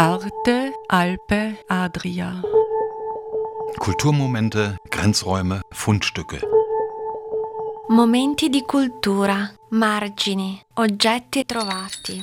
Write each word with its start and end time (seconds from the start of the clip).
Arte, 0.00 0.74
Alpe, 0.86 1.58
Adria. 1.66 2.40
Kulturmomente, 3.80 4.76
Grenzräume, 4.88 5.62
Fundstücke. 5.70 6.38
Momenti 7.88 8.48
di 8.48 8.62
cultura, 8.62 9.50
margini, 9.70 10.56
oggetti 10.74 11.44
trovati. 11.44 12.22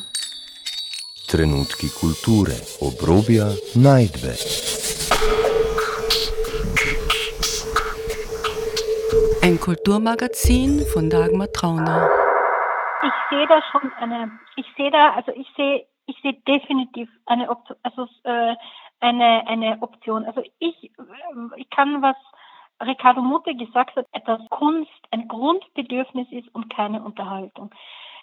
Trenutki 1.27 1.89
kulture, 1.89 2.55
obrobja, 2.79 3.47
najdbe. 3.73 4.37
Ein 9.41 9.59
Kulturmagazin 9.59 10.85
von 10.93 11.09
Dagmar 11.09 11.51
Trauner. 11.51 12.07
Ich 13.03 13.13
sehe 13.29 13.45
da 13.47 13.61
schon 13.69 13.91
eine, 13.99 14.31
ich 14.55 14.65
sehe 14.77 14.91
da, 14.91 15.11
also 15.15 15.33
ich 15.35 15.47
sehe, 15.57 15.85
ich 16.05 16.17
sehe 16.21 16.33
definitiv 16.47 17.09
eine 17.25 17.49
Option, 17.49 17.77
also 17.83 18.07
äh, 18.23 18.55
eine, 18.99 19.47
eine 19.47 19.81
Option. 19.81 20.25
Also 20.25 20.41
ich, 20.59 20.91
ich 21.57 21.69
kann 21.69 22.01
was 22.01 22.15
Riccardo 22.81 23.21
Mutter 23.21 23.53
gesagt 23.53 23.95
hat, 23.95 24.07
dass 24.25 24.41
Kunst 24.49 24.91
ein 25.11 25.27
Grundbedürfnis 25.27 26.27
ist 26.31 26.53
und 26.53 26.69
keine 26.69 27.03
Unterhaltung. 27.03 27.73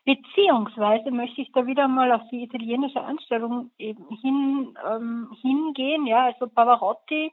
Beziehungsweise 0.04 1.10
möchte 1.10 1.42
ich 1.42 1.52
da 1.52 1.64
wieder 1.66 1.86
mal 1.86 2.10
auf 2.12 2.22
die 2.30 2.42
italienische 2.42 3.00
Anstellung 3.00 3.70
eben 3.78 4.08
hin, 4.20 4.76
ähm, 4.84 5.30
hingehen. 5.40 6.06
Ja, 6.06 6.24
also 6.24 6.48
Pavarotti 6.48 7.32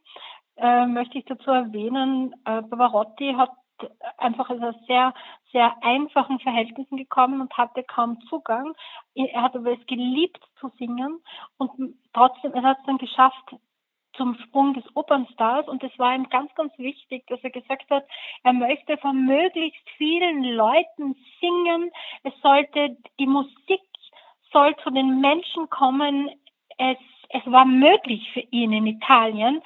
äh, 0.57 0.85
möchte 0.85 1.17
ich 1.17 1.25
dazu 1.25 1.49
erwähnen. 1.49 2.33
Äh, 2.45 2.61
Pavarotti 2.61 3.33
hat 3.33 3.51
einfach 4.17 4.49
aus 4.49 4.75
sehr, 4.87 5.13
sehr 5.51 5.75
einfachen 5.83 6.39
Verhältnissen 6.39 6.97
gekommen 6.97 7.41
und 7.41 7.57
hatte 7.57 7.83
kaum 7.83 8.19
Zugang. 8.29 8.73
Er 9.15 9.41
hat 9.41 9.55
aber 9.55 9.71
es 9.71 9.85
geliebt 9.87 10.43
zu 10.59 10.69
singen 10.77 11.21
und 11.57 11.95
trotzdem, 12.13 12.53
er 12.53 12.63
hat 12.63 12.79
es 12.79 12.85
dann 12.85 12.97
geschafft, 12.97 13.55
zum 14.13 14.35
Sprung 14.35 14.73
des 14.73 14.83
Opernstars 14.95 15.67
und 15.67 15.83
es 15.83 15.97
war 15.97 16.13
ihm 16.13 16.27
ganz, 16.29 16.53
ganz 16.55 16.77
wichtig, 16.77 17.25
dass 17.27 17.39
er 17.41 17.51
gesagt 17.51 17.89
hat, 17.89 18.05
er 18.43 18.53
möchte 18.53 18.97
von 18.97 19.25
möglichst 19.25 19.87
vielen 19.97 20.43
Leuten 20.43 21.15
singen. 21.39 21.91
Es 22.23 22.33
sollte, 22.41 22.97
die 23.19 23.27
Musik 23.27 23.81
soll 24.51 24.75
zu 24.83 24.89
den 24.89 25.21
Menschen 25.21 25.69
kommen. 25.69 26.29
Es, 26.77 26.97
es 27.29 27.45
war 27.45 27.65
möglich 27.65 28.29
für 28.33 28.43
ihn 28.51 28.73
in 28.73 28.87
Italien, 28.87 29.61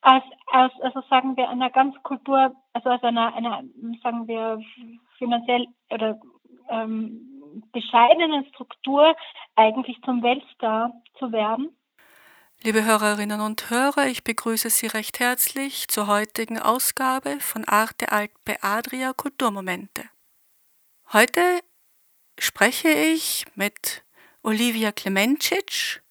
aus, 0.00 0.22
aus, 0.46 0.72
also 0.80 1.02
sagen 1.10 1.36
wir 1.36 1.48
einer 1.48 1.70
ganz 1.70 1.94
Kultur, 2.02 2.54
also 2.72 2.90
aus 2.90 3.02
einer, 3.02 3.34
einer 3.34 3.62
sagen 4.02 4.26
wir 4.28 4.60
finanziell 5.18 5.66
oder 5.90 6.20
ähm, 6.68 7.62
bescheidenen 7.72 8.46
Struktur 8.46 9.14
eigentlich 9.56 10.00
zum 10.04 10.22
Weltstar 10.22 10.92
zu 11.18 11.32
werden. 11.32 11.74
Liebe 12.62 12.84
Hörerinnen 12.84 13.40
und 13.40 13.70
Hörer, 13.70 14.06
ich 14.08 14.24
begrüße 14.24 14.68
Sie 14.70 14.88
recht 14.88 15.20
herzlich 15.20 15.86
zur 15.86 16.08
heutigen 16.08 16.58
Ausgabe 16.58 17.38
von 17.38 17.64
Arte 17.64 18.10
Alpe 18.10 18.56
Adria 18.62 19.12
Kulturmomente. 19.12 20.04
Heute 21.12 21.40
spreche 22.36 22.88
ich 22.88 23.46
mit 23.54 24.04
Olivia 24.42 24.90
Klemencic 24.90 26.02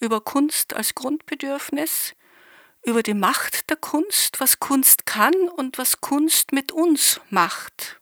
über 0.00 0.20
Kunst 0.20 0.74
als 0.74 0.94
Grundbedürfnis, 0.94 2.16
über 2.84 3.02
die 3.02 3.14
Macht 3.14 3.70
der 3.70 3.76
Kunst, 3.76 4.40
was 4.40 4.60
Kunst 4.60 5.06
kann 5.06 5.34
und 5.48 5.78
was 5.78 6.00
Kunst 6.00 6.52
mit 6.52 6.70
uns 6.70 7.20
macht. 7.30 7.98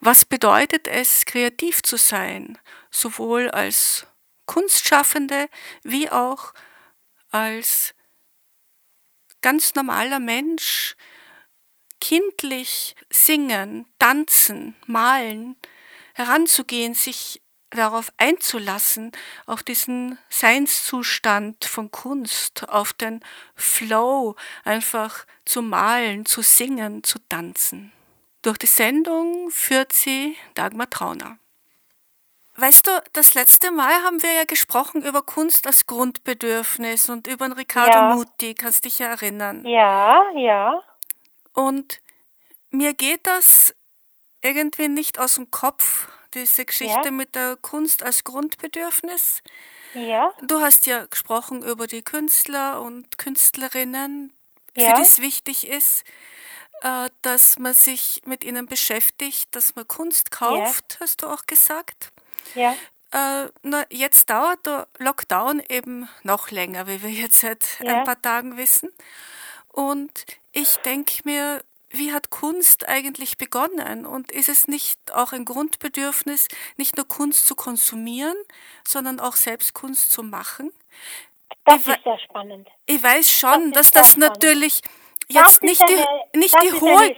Was 0.00 0.24
bedeutet 0.24 0.86
es, 0.86 1.24
kreativ 1.24 1.82
zu 1.82 1.96
sein, 1.96 2.58
sowohl 2.90 3.50
als 3.50 4.06
Kunstschaffende 4.46 5.48
wie 5.82 6.10
auch 6.10 6.52
als 7.30 7.94
ganz 9.40 9.74
normaler 9.74 10.18
Mensch 10.18 10.96
kindlich 12.00 12.94
singen, 13.10 13.86
tanzen, 13.98 14.76
malen, 14.86 15.56
heranzugehen, 16.14 16.94
sich 16.94 17.40
darauf 17.76 18.12
einzulassen, 18.16 19.12
auf 19.46 19.62
diesen 19.62 20.18
Seinszustand 20.28 21.64
von 21.64 21.90
Kunst, 21.90 22.68
auf 22.68 22.92
den 22.92 23.20
Flow, 23.54 24.36
einfach 24.64 25.26
zu 25.44 25.62
malen, 25.62 26.26
zu 26.26 26.42
singen, 26.42 27.02
zu 27.02 27.18
tanzen. 27.28 27.92
Durch 28.42 28.58
die 28.58 28.66
Sendung 28.66 29.50
führt 29.50 29.92
sie 29.92 30.36
Dagmar 30.54 30.90
Trauner. 30.90 31.38
Weißt 32.56 32.86
du, 32.86 32.90
das 33.12 33.34
letzte 33.34 33.72
Mal 33.72 33.92
haben 34.04 34.22
wir 34.22 34.32
ja 34.32 34.44
gesprochen 34.44 35.02
über 35.02 35.22
Kunst 35.22 35.66
als 35.66 35.86
Grundbedürfnis 35.86 37.08
und 37.08 37.26
über 37.26 37.48
den 37.48 37.52
Riccardo 37.52 37.98
Ja. 37.98 38.14
Muti, 38.14 38.54
kannst 38.54 38.84
dich 38.84 39.00
ja 39.00 39.08
erinnern. 39.08 39.66
Ja, 39.66 40.22
ja. 40.36 40.80
Und 41.52 42.00
mir 42.70 42.94
geht 42.94 43.26
das 43.26 43.74
irgendwie 44.40 44.88
nicht 44.88 45.18
aus 45.18 45.34
dem 45.34 45.50
Kopf, 45.50 46.08
diese 46.34 46.64
Geschichte 46.64 47.08
Ja. 47.08 47.10
mit 47.10 47.34
der 47.34 47.56
Kunst 47.56 48.02
als 48.02 48.24
Grundbedürfnis. 48.24 49.42
Ja, 49.94 50.32
Du 50.42 50.60
hast 50.60 50.86
ja 50.86 51.06
gesprochen 51.06 51.62
über 51.62 51.86
die 51.86 52.02
Künstler 52.02 52.80
und 52.82 53.18
Künstlerinnen, 53.18 54.32
für 54.76 54.80
Ja. 54.82 54.94
die 54.94 55.02
es 55.02 55.18
wichtig 55.20 55.68
ist, 55.68 56.04
äh, 56.82 57.10
dass 57.22 57.58
man 57.58 57.74
sich 57.74 58.22
mit 58.26 58.44
ihnen 58.44 58.66
beschäftigt, 58.66 59.48
dass 59.54 59.76
man 59.76 59.86
Kunst 59.88 60.30
kauft, 60.30 60.98
hast 61.00 61.22
du 61.22 61.28
auch 61.28 61.46
gesagt. 61.46 62.12
ja, 62.54 62.78
Äh, 63.12 63.48
na, 63.62 63.84
jetzt 63.90 64.28
dauert 64.30 64.66
der 64.66 64.88
Lockdown 64.98 65.60
eben 65.68 66.08
noch 66.24 66.50
länger, 66.50 66.86
wie 66.88 67.02
wir 67.02 67.10
jetzt 67.10 67.40
seit 67.40 67.64
Ja. 67.80 68.00
ein 68.00 68.04
paar 68.04 68.20
Tagen 68.20 68.56
wissen. 68.56 68.90
Und 69.68 70.26
ich 70.52 70.78
denke 70.78 71.22
mir, 71.24 71.64
wie 71.98 72.12
hat 72.12 72.30
Kunst 72.30 72.88
eigentlich 72.88 73.38
begonnen? 73.38 74.06
Und 74.06 74.30
ist 74.32 74.48
es 74.48 74.68
nicht 74.68 74.98
auch 75.12 75.32
ein 75.32 75.44
Grundbedürfnis, 75.44 76.48
nicht 76.76 76.96
nur 76.96 77.06
Kunst 77.08 77.46
zu 77.46 77.54
konsumieren, 77.54 78.36
sondern 78.86 79.20
auch 79.20 79.36
selbst 79.36 79.74
Kunst 79.74 80.12
zu 80.12 80.22
machen? 80.22 80.72
das 81.64 81.76
Ich 81.80 81.86
ist 81.86 82.04
sehr 82.04 82.18
spannend. 82.20 82.68
Ich 82.86 83.02
weiß 83.02 83.30
schon, 83.30 83.72
Das 83.72 83.90
dass 83.90 83.90
das 83.92 84.16
spannend. 84.16 84.42
natürlich 84.42 84.82
Das 85.28 85.36
jetzt 85.36 85.62
ist 85.62 85.62
nicht 85.62 85.80
die, 85.88 85.94
eine, 85.94 86.06
nicht 86.36 86.54
das 86.54 86.62
die 86.62 86.68
ist 86.68 86.80
hohe 86.80 87.16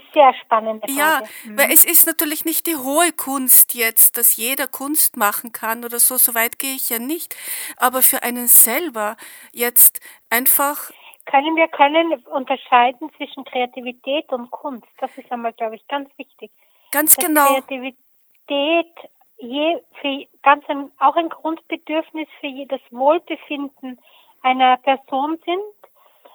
ja, 0.87 1.23
Mhm. 1.45 1.59
weil 1.59 1.73
es 1.73 1.85
ist 1.85 2.07
natürlich 2.07 2.45
nicht 2.45 2.67
die 2.67 2.77
hohe 2.77 3.13
Kunst 3.13 3.75
jetzt, 3.75 4.17
dass 4.17 4.37
jeder 4.37 4.67
Kunst 4.69 5.17
machen 5.17 5.53
kann 5.53 5.85
oder 5.85 5.99
so, 5.99 6.17
so 6.17 6.35
weit 6.35 6.59
gehe 6.59 6.75
ich 6.75 6.89
ja 6.89 6.99
nicht. 6.99 7.35
Aber 7.77 8.03
für 8.03 8.23
einen 8.23 8.49
selber 8.49 9.17
jetzt 9.53 10.01
einfach, 10.31 10.93
Können 11.27 11.57
wir 11.57 11.69
können 11.69 12.13
unterscheiden 12.27 13.11
zwischen 13.17 13.45
Kreativität 13.45 14.33
und 14.33 14.51
Kunst? 14.51 14.87
Das 14.99 15.17
ist 15.19 15.31
einmal, 15.31 15.53
glaube 15.53 15.77
ich, 15.77 15.87
ganz 15.89 16.09
wichtig. 16.17 16.51
ganz 16.93 17.17
Dass 17.17 17.27
genau, 17.27 17.47
Kreativität 17.47 18.95
je, 19.39 19.79
für 20.01 20.27
ganz 20.43 20.65
ein, 20.69 20.91
auch 20.99 21.17
ein 21.17 21.29
Grundbedürfnis 21.29 22.29
für 22.41 22.47
je- 22.47 22.67
das 22.67 22.81
Wohlbefinden 22.91 24.01
einer 24.43 24.77
Person 24.79 25.39
sind. 25.45 25.61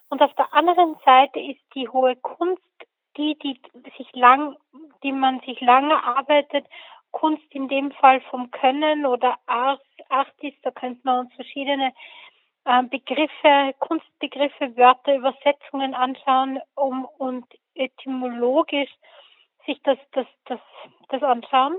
Und 0.09 0.21
auf 0.21 0.33
der 0.35 0.53
anderen 0.53 0.95
Seite 1.05 1.39
ist 1.39 1.61
die 1.73 1.87
hohe 1.87 2.15
Kunst 2.17 2.61
die, 3.17 3.37
die 3.39 3.59
sich 3.97 4.11
lang, 4.13 4.55
die 5.03 5.11
man 5.11 5.39
sich 5.41 5.59
lange 5.61 6.01
arbeitet, 6.03 6.65
Kunst 7.11 7.43
in 7.49 7.67
dem 7.67 7.91
Fall 7.91 8.21
vom 8.21 8.51
Können 8.51 9.05
oder 9.05 9.37
Art, 9.45 9.81
Artist, 10.09 10.57
da 10.63 10.71
könnte 10.71 11.01
man 11.03 11.25
uns 11.25 11.33
verschiedene 11.33 11.93
Begriffe, 12.63 13.73
Kunstbegriffe, 13.79 14.77
Wörter, 14.77 15.15
Übersetzungen 15.15 15.95
anschauen, 15.95 16.59
um 16.75 17.05
und 17.17 17.45
etymologisch 17.73 18.91
sich 19.65 19.81
das, 19.83 19.97
das, 20.11 20.27
das, 20.45 20.59
das 21.09 21.23
anschauen. 21.23 21.77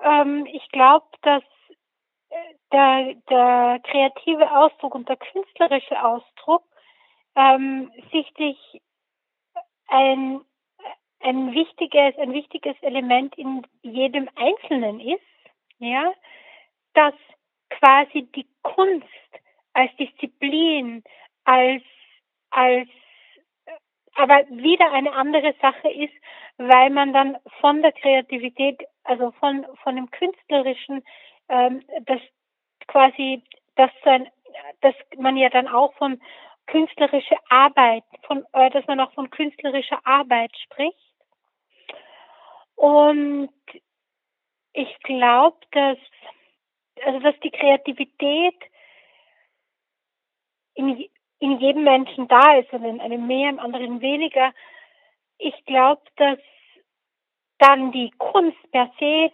Ähm, 0.00 0.46
ich 0.46 0.68
glaube, 0.70 1.06
dass 1.22 1.42
äh, 2.28 2.54
der, 2.72 3.14
der 3.28 3.80
kreative 3.82 4.50
Ausdruck 4.56 4.94
und 4.94 5.08
der 5.08 5.16
künstlerische 5.16 6.02
Ausdruck 6.02 6.64
ähm, 7.34 7.90
sichtlich 8.12 8.58
ein, 9.88 10.40
ein 11.20 11.52
wichtiges, 11.52 12.16
ein 12.18 12.32
wichtiges 12.32 12.76
Element 12.82 13.36
in 13.36 13.66
jedem 13.82 14.28
Einzelnen 14.36 15.00
ist, 15.00 15.22
ja, 15.78 16.12
dass 16.94 17.14
quasi 17.70 18.22
die 18.34 18.46
Kunst 18.62 19.06
als 19.76 19.94
Disziplin, 19.96 21.04
als, 21.44 21.82
als, 22.50 22.88
aber 24.14 24.46
wieder 24.48 24.90
eine 24.92 25.12
andere 25.12 25.54
Sache 25.60 25.90
ist, 25.90 26.14
weil 26.56 26.88
man 26.88 27.12
dann 27.12 27.36
von 27.60 27.82
der 27.82 27.92
Kreativität, 27.92 28.82
also 29.04 29.32
von, 29.32 29.66
von 29.82 29.96
dem 29.96 30.10
Künstlerischen, 30.10 31.04
ähm, 31.50 31.84
das 32.06 32.20
quasi, 32.86 33.42
das 33.74 33.90
so 34.02 34.08
ein, 34.08 34.30
dass 34.80 34.94
man 35.18 35.36
ja 35.36 35.50
dann 35.50 35.68
auch 35.68 35.92
von 35.96 36.22
künstlerischer 36.66 37.38
Arbeit, 37.50 38.04
von, 38.26 38.46
äh, 38.54 38.70
dass 38.70 38.86
man 38.86 38.98
auch 39.00 39.12
von 39.12 39.28
künstlerischer 39.28 40.00
Arbeit 40.06 40.56
spricht. 40.56 40.96
Und 42.76 43.50
ich 44.72 44.98
glaube, 45.00 45.58
dass, 45.72 45.98
also 47.04 47.20
dass 47.20 47.38
die 47.40 47.50
Kreativität 47.50 48.56
in, 50.76 51.08
in 51.40 51.58
jedem 51.58 51.84
Menschen 51.84 52.28
da 52.28 52.58
ist 52.58 52.72
und 52.72 52.84
in 52.84 53.00
einem 53.00 53.26
mehr, 53.26 53.50
im 53.50 53.58
anderen 53.58 54.00
weniger. 54.00 54.52
Ich 55.38 55.64
glaube, 55.64 56.02
dass 56.16 56.38
dann 57.58 57.92
die 57.92 58.10
Kunst 58.18 58.58
per 58.70 58.90
se 58.98 59.32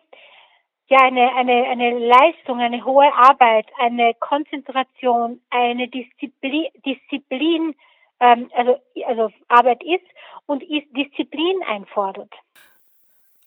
ja 0.89 0.99
eine, 1.01 1.35
eine, 1.35 1.65
eine 1.69 1.99
Leistung, 1.99 2.61
eine 2.61 2.85
hohe 2.85 3.13
Arbeit, 3.15 3.67
eine 3.79 4.15
Konzentration, 4.15 5.41
eine 5.51 5.89
Disziplin, 5.89 6.69
Disziplin 6.85 7.75
ähm, 8.21 8.51
also, 8.55 8.81
also 9.07 9.31
Arbeit 9.49 9.83
ist 9.83 10.07
und 10.47 10.63
ist 10.63 10.87
Disziplin 10.97 11.63
einfordert. 11.67 12.33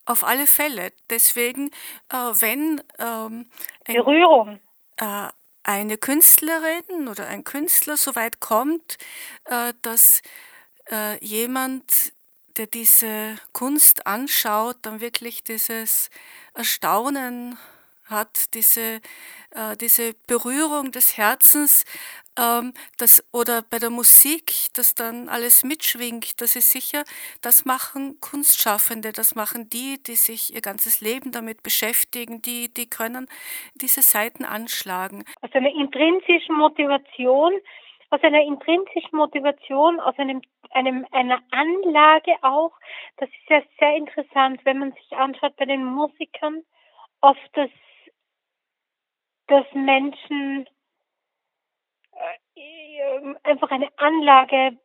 Auf 0.06 0.24
alle 0.24 0.46
Fälle. 0.46 0.92
Deswegen, 1.10 1.72
äh, 2.12 2.16
wenn 2.16 2.82
ähm, 3.00 3.48
Berührung. 3.86 4.60
Äh, 4.98 5.30
eine 5.66 5.98
Künstlerin 5.98 7.08
oder 7.10 7.28
ein 7.28 7.44
Künstler 7.44 7.98
so 7.98 8.16
weit 8.16 8.40
kommt, 8.40 8.98
äh, 9.46 9.74
dass 9.82 10.22
äh, 10.92 11.24
jemand, 11.26 12.14
der 12.58 12.68
diese 12.68 13.38
Kunst 13.54 14.08
anschaut, 14.08 14.78
dann 14.84 15.02
wirklich 15.02 15.44
dieses 15.44 16.10
Erstaunen 16.54 17.58
hat, 18.10 18.54
diese, 18.54 19.02
äh, 19.52 19.76
diese 19.80 20.14
Berührung 20.28 20.92
des 20.92 21.18
Herzens, 21.18 21.86
ähm, 22.38 22.74
das, 22.98 23.24
oder 23.34 23.62
bei 23.70 23.80
der 23.80 23.90
Musik, 23.90 24.74
dass 24.76 24.94
dann 24.94 25.30
alles 25.30 25.64
mitschwingt, 25.64 26.42
das 26.42 26.56
ist 26.56 26.72
sicher, 26.72 27.04
das 27.42 27.66
machen 27.66 28.20
Kunstschaffende, 28.20 29.12
das 29.12 29.36
machen 29.36 29.70
die, 29.70 30.02
die 30.04 30.16
sich 30.16 30.54
ihr 30.54 30.62
ganzes 30.62 31.02
Leben 31.02 31.32
damit 31.32 31.64
beschäftigen, 31.64 32.42
die, 32.42 32.74
die 32.74 32.90
können 32.90 33.28
diese 33.76 34.02
Seiten 34.02 34.46
anschlagen. 34.46 35.24
Aus 35.42 35.52
einer 35.54 35.74
intrinsischen 35.74 36.56
Motivation, 36.56 37.54
aus 38.10 38.22
einer 38.22 38.42
intrinsischen 38.42 39.18
Motivation, 39.18 40.00
aus 40.00 40.18
einem, 40.18 40.42
einem, 40.72 41.06
einer 41.12 41.42
Anlage 41.52 42.36
auch, 42.42 42.72
das 43.18 43.30
ist 43.30 43.50
ja 43.50 43.62
sehr 43.80 43.96
interessant, 43.96 44.62
wenn 44.64 44.80
man 44.80 44.92
sich 44.92 45.12
anschaut 45.18 45.56
bei 45.56 45.66
den 45.66 45.86
Musikern, 45.86 46.64
oft 47.22 47.50
das 47.54 47.70
dass 49.48 49.66
Menschen 49.74 50.68
äh, 52.56 53.36
einfach 53.44 53.72
eine 53.72 53.90
Anlage 53.98 54.78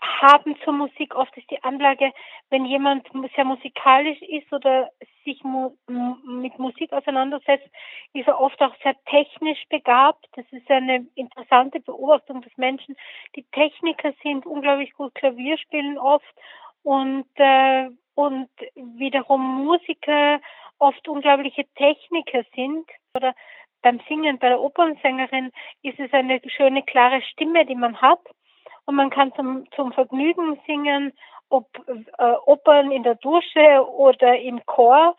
haben 0.00 0.56
zur 0.64 0.72
Musik. 0.72 1.14
Oft 1.14 1.36
ist 1.36 1.50
die 1.50 1.62
Anlage, 1.62 2.12
wenn 2.50 2.64
jemand 2.64 3.06
sehr 3.34 3.44
musikalisch 3.44 4.20
ist 4.22 4.52
oder 4.52 4.90
sich 5.24 5.42
mu 5.44 5.76
mit 6.24 6.58
Musik 6.58 6.92
auseinandersetzt, 6.92 7.68
ist 8.12 8.28
er 8.28 8.40
oft 8.40 8.60
auch 8.60 8.74
sehr 8.82 8.94
technisch 9.04 9.62
begabt. 9.68 10.26
Das 10.32 10.44
ist 10.50 10.70
eine 10.70 11.06
interessante 11.14 11.80
Beobachtung 11.80 12.42
des 12.42 12.56
Menschen. 12.56 12.96
Die 13.36 13.44
Techniker 13.52 14.12
sind 14.22 14.46
unglaublich 14.46 14.92
gut 14.94 15.14
Klavier 15.14 15.58
spielen 15.58 15.98
oft 15.98 16.34
und 16.82 17.26
äh, 17.36 17.88
und 18.14 18.48
wiederum 18.74 19.64
Musiker 19.64 20.40
oft 20.78 21.06
unglaubliche 21.08 21.64
Techniker 21.74 22.44
sind 22.54 22.88
oder 23.18 23.34
beim 23.82 24.00
Singen 24.08 24.38
bei 24.38 24.48
der 24.48 24.60
Opernsängerin 24.60 25.52
ist 25.82 25.98
es 26.00 26.12
eine 26.12 26.40
schöne, 26.46 26.82
klare 26.82 27.22
Stimme, 27.22 27.66
die 27.66 27.74
man 27.74 28.00
hat. 28.00 28.20
Und 28.86 28.94
man 28.94 29.10
kann 29.10 29.32
zum, 29.34 29.70
zum 29.72 29.92
Vergnügen 29.92 30.58
singen, 30.66 31.12
ob 31.50 31.66
äh, 31.86 32.32
Opern 32.46 32.90
in 32.90 33.02
der 33.02 33.16
Dusche 33.16 33.86
oder 33.90 34.38
im 34.38 34.64
Chor. 34.66 35.16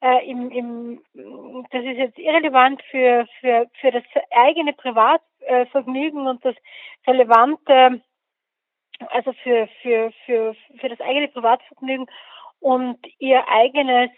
Äh, 0.00 0.28
im, 0.28 0.50
im, 0.50 1.02
das 1.70 1.84
ist 1.84 1.96
jetzt 1.96 2.18
irrelevant 2.18 2.82
für, 2.90 3.26
für, 3.40 3.68
für 3.80 3.92
das 3.92 4.02
eigene 4.30 4.72
Privatvergnügen 4.72 6.26
und 6.26 6.44
das 6.44 6.56
relevante, 7.06 8.02
also 9.10 9.32
für, 9.44 9.68
für, 9.80 10.12
für, 10.26 10.56
für 10.80 10.88
das 10.88 11.00
eigene 11.00 11.28
Privatvergnügen 11.28 12.06
und 12.60 12.98
ihr 13.18 13.48
eigenes, 13.48 14.10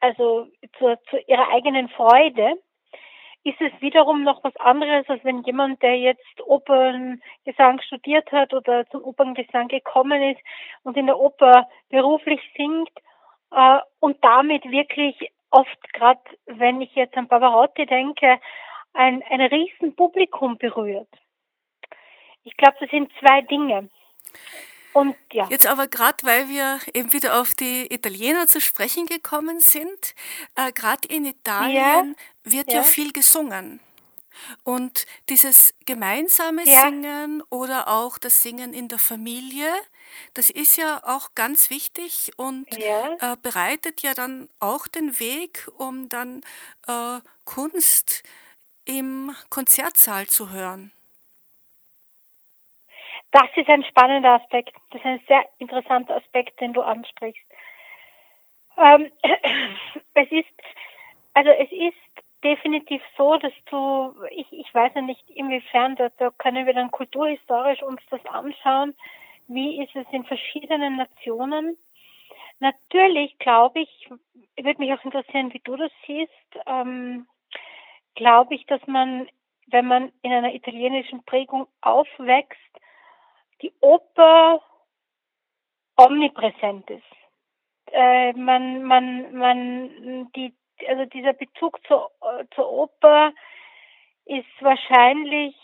also 0.00 0.48
zu, 0.78 0.96
zu 1.08 1.18
ihrer 1.26 1.48
eigenen 1.48 1.88
Freude 1.88 2.56
ist 3.42 3.60
es 3.60 3.72
wiederum 3.80 4.22
noch 4.22 4.44
was 4.44 4.54
anderes, 4.56 5.08
als 5.08 5.24
wenn 5.24 5.42
jemand, 5.42 5.82
der 5.82 5.98
jetzt 5.98 6.40
Operngesang 6.44 7.80
studiert 7.80 8.30
hat 8.32 8.52
oder 8.52 8.86
zum 8.90 9.02
Operngesang 9.02 9.68
gekommen 9.68 10.22
ist 10.22 10.40
und 10.82 10.96
in 10.96 11.06
der 11.06 11.18
Oper 11.18 11.68
beruflich 11.88 12.40
singt 12.56 12.90
äh, 13.50 13.78
und 14.00 14.22
damit 14.22 14.64
wirklich 14.70 15.32
oft, 15.50 15.92
gerade 15.94 16.20
wenn 16.46 16.80
ich 16.80 16.94
jetzt 16.94 17.16
an 17.16 17.28
Pavarotti 17.28 17.86
denke, 17.86 18.38
ein, 18.92 19.22
ein 19.30 19.40
riesen 19.40 19.94
Publikum 19.96 20.58
berührt. 20.58 21.08
Ich 22.44 22.56
glaube, 22.56 22.76
das 22.80 22.90
sind 22.90 23.10
zwei 23.20 23.42
Dinge. 23.42 23.88
Und 24.92 25.16
ja. 25.32 25.48
Jetzt 25.50 25.66
aber 25.66 25.86
gerade, 25.86 26.18
weil 26.22 26.48
wir 26.48 26.80
eben 26.94 27.12
wieder 27.12 27.40
auf 27.40 27.54
die 27.54 27.92
Italiener 27.92 28.46
zu 28.46 28.60
sprechen 28.60 29.06
gekommen 29.06 29.60
sind, 29.60 30.14
äh, 30.56 30.72
gerade 30.72 31.06
in 31.08 31.24
Italien 31.24 32.16
ja. 32.44 32.52
wird 32.52 32.72
ja. 32.72 32.78
ja. 32.78 32.82
viel 32.82 33.12
gesungen. 33.12 33.80
Und 34.64 35.06
dieses 35.28 35.74
gemeinsame. 35.86 36.64
Singen 36.64 37.42
oder 37.50 37.88
auch 37.88 38.18
das 38.18 38.42
Singen 38.42 38.72
in 38.72 38.88
der 38.88 38.98
Familie, 38.98 39.70
das 40.34 40.50
ist 40.50 40.76
ja 40.76 41.02
auch 41.04 41.34
ganz 41.34 41.70
wichtig 41.70 42.32
und 42.36 42.66
äh, 42.72 43.36
bereitet 43.42 44.02
ja 44.02 44.14
dann 44.14 44.48
auch 44.58 44.86
den 44.86 45.18
Weg, 45.20 45.68
um 45.76 46.08
dann 46.08 46.42
äh, 46.86 47.20
Kunst 47.44 48.22
im 48.84 49.34
Konzertsaal 49.50 50.26
zu 50.26 50.50
hören. 50.50 50.92
Das 53.32 53.48
ist 53.54 53.68
ein 53.68 53.84
spannender 53.84 54.40
Aspekt. 54.40 54.74
Das 54.90 55.00
ist 55.00 55.06
ein 55.06 55.20
sehr 55.28 55.44
interessanter 55.58 56.16
Aspekt, 56.16 56.60
den 56.60 56.72
du 56.72 56.82
ansprichst. 56.82 57.44
Ähm, 58.76 59.10
es 60.14 60.30
ist, 60.32 60.48
also 61.34 61.50
es 61.50 61.70
ist 61.70 61.96
definitiv 62.42 63.02
so, 63.16 63.36
dass 63.36 63.52
du, 63.66 64.14
ich, 64.30 64.50
ich 64.52 64.74
weiß 64.74 64.92
ja 64.94 65.02
nicht 65.02 65.28
inwiefern, 65.30 65.96
da, 65.96 66.08
da 66.18 66.30
können 66.30 66.66
wir 66.66 66.74
dann 66.74 66.90
kulturhistorisch 66.90 67.82
uns 67.82 68.00
das 68.10 68.24
anschauen. 68.26 68.94
Wie 69.46 69.82
ist 69.82 69.94
es 69.94 70.06
in 70.12 70.24
verschiedenen 70.24 70.96
Nationen? 70.96 71.76
Natürlich 72.60 73.38
glaube 73.38 73.80
ich, 73.80 74.10
würde 74.56 74.78
mich 74.78 74.92
auch 74.92 75.04
interessieren, 75.04 75.52
wie 75.52 75.60
du 75.60 75.76
das 75.76 75.92
siehst, 76.06 76.32
ähm, 76.66 77.26
glaube 78.14 78.54
ich, 78.54 78.66
dass 78.66 78.84
man, 78.86 79.28
wenn 79.66 79.86
man 79.86 80.12
in 80.22 80.32
einer 80.32 80.54
italienischen 80.54 81.24
Prägung 81.24 81.66
aufwächst, 81.80 82.58
die 83.62 83.72
Oper 83.80 84.60
omnipräsent 85.96 86.88
ist. 86.90 87.02
Äh, 87.92 88.32
man, 88.34 88.82
man, 88.84 89.34
man, 89.34 90.30
die, 90.32 90.54
also 90.88 91.04
dieser 91.06 91.32
Bezug 91.32 91.78
zur, 91.86 92.10
zur 92.54 92.70
Oper 92.70 93.32
ist 94.24 94.46
wahrscheinlich 94.60 95.54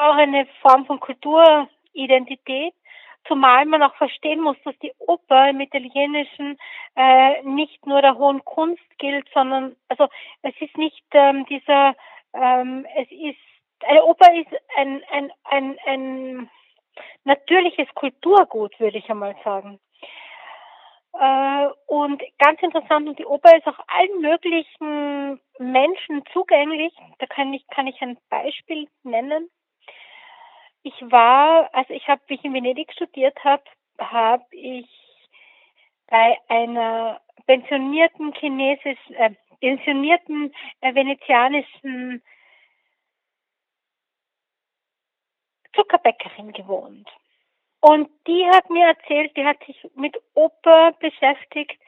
auch 0.00 0.14
eine 0.14 0.46
Form 0.60 0.86
von 0.86 1.00
Kulturidentität, 1.00 2.74
zumal 3.26 3.64
man 3.64 3.82
auch 3.82 3.94
verstehen 3.96 4.40
muss, 4.40 4.56
dass 4.64 4.78
die 4.78 4.92
Oper 4.98 5.50
im 5.50 5.60
Italienischen 5.60 6.58
äh, 6.94 7.42
nicht 7.42 7.84
nur 7.86 8.02
der 8.02 8.16
hohen 8.16 8.44
Kunst 8.44 8.84
gilt, 8.98 9.26
sondern 9.34 9.76
also 9.88 10.08
es 10.42 10.54
ist 10.60 10.76
nicht 10.76 11.04
ähm, 11.12 11.44
dieser, 11.46 11.96
ähm, 12.34 12.86
es 12.96 13.10
ist 13.10 13.38
eine 13.84 14.04
Oper 14.04 14.32
ist 14.34 14.48
ein, 14.76 15.02
ein, 15.10 15.32
ein, 15.44 15.78
ein 15.86 16.50
natürliches 17.24 17.88
Kulturgut, 17.94 18.78
würde 18.80 18.98
ich 18.98 19.10
einmal 19.10 19.36
sagen. 19.44 19.78
Äh, 21.18 21.68
und 21.86 22.22
ganz 22.38 22.60
interessant, 22.62 23.08
und 23.08 23.18
die 23.18 23.26
Oper 23.26 23.56
ist 23.56 23.66
auch 23.66 23.78
allen 23.88 24.20
möglichen 24.20 25.40
Menschen 25.58 26.24
zugänglich. 26.32 26.92
Da 27.18 27.26
kann 27.26 27.52
ich, 27.54 27.66
kann 27.68 27.86
ich 27.86 28.00
ein 28.02 28.18
Beispiel 28.28 28.88
nennen. 29.02 29.48
Ich 30.82 30.94
war, 31.00 31.70
also 31.74 31.92
ich 31.94 32.06
habe, 32.06 32.20
wie 32.26 32.34
ich 32.34 32.44
in 32.44 32.54
Venedig 32.54 32.92
studiert 32.92 33.42
habe, 33.44 33.64
habe 33.98 34.44
ich 34.52 34.88
bei 36.08 36.38
einer 36.48 37.20
pensionierten 37.46 38.32
chinesischen, 38.34 39.14
äh, 39.14 39.30
pensionierten 39.60 40.54
äh, 40.80 40.94
venezianischen 40.94 42.22
Zuckerbäckerin 45.76 46.52
gewohnt. 46.52 47.08
Und 47.80 48.08
die 48.26 48.44
hat 48.46 48.68
mir 48.70 48.86
erzählt, 48.86 49.36
die 49.36 49.44
hat 49.44 49.62
sich 49.64 49.76
mit 49.94 50.16
Oper 50.34 50.92
beschäftigt 50.98 51.78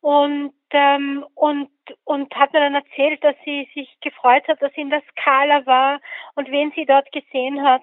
und 0.00 0.52
ähm, 0.70 1.24
und 1.34 1.70
und 2.04 2.32
hat 2.34 2.52
mir 2.52 2.60
dann 2.60 2.74
erzählt, 2.74 3.24
dass 3.24 3.34
sie 3.44 3.68
sich 3.74 3.88
gefreut 4.00 4.46
hat, 4.46 4.60
dass 4.62 4.72
sie 4.74 4.82
in 4.82 4.90
der 4.90 5.02
Skala 5.10 5.66
war 5.66 6.00
und 6.34 6.50
wen 6.50 6.70
sie 6.76 6.84
dort 6.86 7.10
gesehen 7.12 7.62
hat 7.62 7.82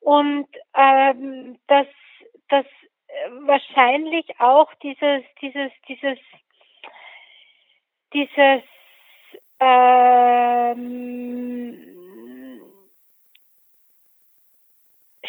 und 0.00 0.48
ähm, 0.74 1.58
dass 1.66 1.86
dass 2.48 2.66
wahrscheinlich 3.40 4.26
auch 4.38 4.72
dieses 4.82 5.22
dieses 5.40 5.72
dieses 5.88 6.18
dieses 8.12 8.62
ähm, 9.60 10.78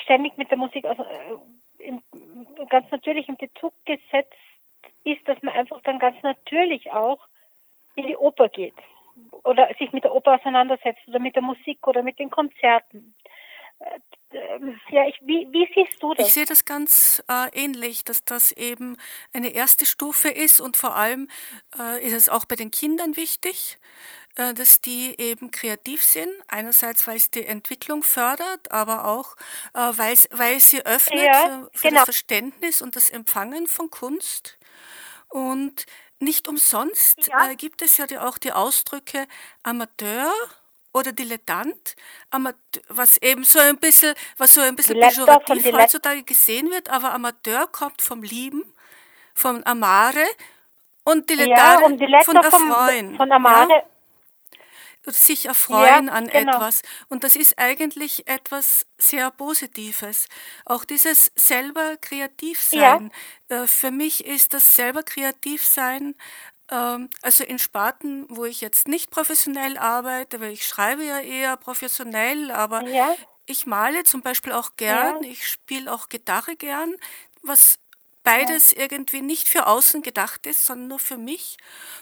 ständig 0.09 0.37
mit 0.37 0.49
der 0.49 0.57
Musik 0.57 0.85
also, 0.85 1.03
äh, 1.03 1.83
in, 1.83 2.01
ganz 2.69 2.89
natürlich 2.89 3.29
in 3.29 3.37
Bezug 3.37 3.73
gesetzt 3.85 4.33
ist, 5.03 5.27
dass 5.27 5.41
man 5.43 5.53
einfach 5.53 5.79
dann 5.83 5.99
ganz 5.99 6.21
natürlich 6.23 6.91
auch 6.91 7.19
in 7.95 8.07
die 8.07 8.17
Oper 8.17 8.49
geht 8.49 8.73
oder 9.43 9.69
sich 9.77 9.91
mit 9.91 10.03
der 10.03 10.13
Oper 10.13 10.35
auseinandersetzt 10.35 11.07
oder 11.07 11.19
mit 11.19 11.35
der 11.35 11.43
Musik 11.43 11.85
oder 11.87 12.01
mit 12.01 12.17
den 12.17 12.31
Konzerten. 12.31 13.13
Äh, 13.79 13.99
ja, 14.89 15.07
ich, 15.07 15.19
wie, 15.21 15.47
wie 15.51 15.67
siehst 15.73 16.01
du 16.01 16.13
das? 16.13 16.27
Ich 16.27 16.33
sehe 16.33 16.45
das 16.45 16.65
ganz 16.65 17.23
äh, 17.27 17.49
ähnlich, 17.53 18.03
dass 18.03 18.23
das 18.23 18.51
eben 18.51 18.97
eine 19.33 19.49
erste 19.49 19.85
Stufe 19.85 20.29
ist 20.29 20.59
und 20.59 20.75
vor 20.75 20.95
allem 20.95 21.29
äh, 21.77 22.03
ist 22.03 22.13
es 22.13 22.29
auch 22.29 22.45
bei 22.45 22.55
den 22.55 22.71
Kindern 22.71 23.15
wichtig, 23.15 23.77
dass 24.53 24.81
die 24.81 25.15
eben 25.19 25.51
kreativ 25.51 26.03
sind. 26.03 26.31
Einerseits, 26.48 27.05
weil 27.08 27.17
es 27.17 27.29
die 27.31 27.46
Entwicklung 27.46 28.03
fördert, 28.03 28.72
aber 28.72 29.05
auch, 29.05 29.36
äh, 29.74 29.79
weil 29.98 30.58
es 30.58 30.69
sie 30.69 30.86
öffnet 30.86 31.19
Ja, 31.25 31.34
für, 31.34 31.69
für 31.74 31.88
genau. 31.89 31.96
das 31.98 32.05
Verständnis 32.05 32.81
und 32.81 32.96
das 32.96 33.10
Empfangen 33.10 33.67
von 33.67 33.89
Kunst. 33.89 34.58
Und 35.29 35.86
nicht 36.19 36.48
umsonst 36.48 37.27
Ja. 37.27 37.50
äh, 37.50 37.55
gibt 37.55 37.81
es 37.81 37.98
ja 37.98 38.08
die, 38.08 38.17
auch 38.17 38.38
die 38.38 38.51
Ausdrücke 38.51 39.27
Amateur 39.63 40.31
oder 40.93 41.12
Dilettant, 41.12 41.96
Amat 42.31 42.55
was 42.88 43.17
eben 43.17 43.43
so 43.43 43.60
ein 43.60 43.77
bisschen, 43.77 44.15
was 44.38 44.53
so 44.55 44.62
ein 44.62 44.75
bisschen 44.75 44.96
von 44.96 45.01
pejorativ 45.25 45.72
heutzutage 45.72 46.24
gesehen 46.24 46.72
wird, 46.72 46.89
aber 46.89 47.13
Amateur 47.13 47.67
kommt 47.67 48.01
vom 48.01 48.24
Lieben, 48.24 48.63
vom 49.36 49.63
Amare 49.63 50.25
und 51.03 51.29
Ja, 51.46 51.77
die 51.98 52.05
Letter 52.05 52.25
von 52.25 52.43
Erfreuen. 52.43 53.15
von 53.17 53.31
Ja? 53.31 53.36
Amare, 53.36 53.84
sich 55.05 55.45
erfreuen 55.45 56.07
Ja, 56.07 56.13
an 56.13 56.27
genau. 56.27 56.53
etwas. 56.55 56.81
Und 57.09 57.23
das 57.23 57.35
ist 57.35 57.57
eigentlich 57.57 58.27
etwas 58.27 58.85
sehr 58.97 59.31
Positives. 59.31 60.27
Auch 60.65 60.85
dieses 60.85 61.31
selber 61.35 61.97
kreativ 61.97 62.61
sein. 62.61 63.11
Äh, 63.47 63.67
für 63.67 63.91
mich 63.91 64.25
ist 64.25 64.53
das 64.53 64.75
selber 64.75 65.03
kreativ 65.03 65.65
sein, 65.65 66.15
ähm, 66.69 67.09
also 67.21 67.43
in 67.43 67.59
Sparten, 67.59 68.25
wo 68.29 68.45
ich 68.45 68.61
jetzt 68.61 68.87
nicht 68.87 69.09
professionell 69.11 69.77
arbeite, 69.77 70.39
weil 70.39 70.51
ich 70.51 70.65
schreibe 70.67 71.03
ja 71.03 71.19
eher 71.19 71.57
professionell, 71.57 72.51
aber 72.51 72.83
ja, 72.85 73.15
ich 73.45 73.65
male 73.65 74.03
zum 74.03 74.21
Beispiel 74.21 74.53
auch 74.53 74.75
gern, 74.77 75.23
ich 75.23 75.47
spiele 75.47 75.91
auch 75.91 76.09
Gitarre 76.09 76.55
gern, 76.55 76.95
was 77.41 77.79
beides 78.23 78.71
irgendwie 78.73 79.21
nicht 79.21 79.47
für 79.49 79.65
außen 79.67 80.01
gedacht 80.03 80.45
ist, 80.45 80.65
sondern 80.65 80.87
nur 80.89 80.99
für 80.99 81.17
mich. 81.17 81.57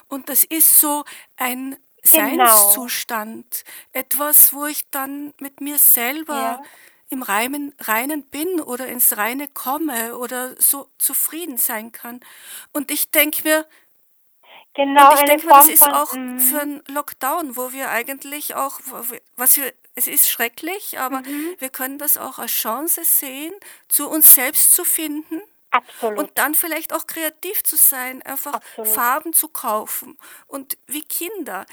Und 0.07 0.29
das 0.29 0.43
ist 0.43 0.79
so 0.79 1.05
ein. 1.37 1.77
Seinszustand, 2.11 3.63
etwas, 3.93 4.53
wo 4.53 4.65
ich 4.65 4.89
dann 4.91 5.33
mit 5.39 5.61
mir 5.61 5.77
selber 5.77 6.59
Ja. 6.59 6.63
im 7.09 7.21
Reimen, 7.23 7.73
Reinen 7.79 8.23
bin 8.23 8.59
oder 8.61 8.87
ins 8.87 9.17
Reine 9.17 9.47
komme 9.47 10.17
oder 10.17 10.55
so 10.61 10.89
zufrieden 10.97 11.57
sein 11.57 11.91
kann. 11.91 12.19
Und 12.73 12.91
ich 12.91 13.09
denke 13.11 13.43
mir, 13.43 13.65
genau, 14.73 15.11
ich 15.13 15.23
denke 15.23 15.45
mir, 15.47 15.53
das 15.53 15.67
ist 15.69 15.91
auch 15.91 16.13
mm, 16.13 16.39
für 16.39 16.61
einen 16.61 16.83
Lockdown, 16.87 17.55
wo 17.57 17.71
wir 17.71 17.89
eigentlich 17.89 18.55
auch, 18.55 18.79
was 19.35 19.57
wir, 19.57 19.73
es 19.95 20.07
ist 20.07 20.29
schrecklich, 20.29 20.99
aber 20.99 21.21
Mhm. 21.21 21.55
wir 21.59 21.69
können 21.69 21.97
das 21.97 22.17
auch 22.17 22.39
als 22.39 22.51
Chance 22.51 23.03
sehen, 23.03 23.53
zu 23.87 24.09
uns 24.09 24.33
selbst 24.35 24.73
zu 24.73 24.83
finden 24.85 25.41
absolut. 25.71 26.19
und 26.19 26.37
dann 26.37 26.55
vielleicht 26.55 26.93
auch 26.93 27.07
kreativ 27.07 27.63
zu 27.63 27.75
sein, 27.77 28.21
einfach 28.23 28.53
Absolut. 28.55 28.87
Farben 28.87 29.33
zu 29.33 29.47
kaufen 29.49 30.17
und 30.47 30.77
wie 30.87 31.03
Kinder 31.03 31.65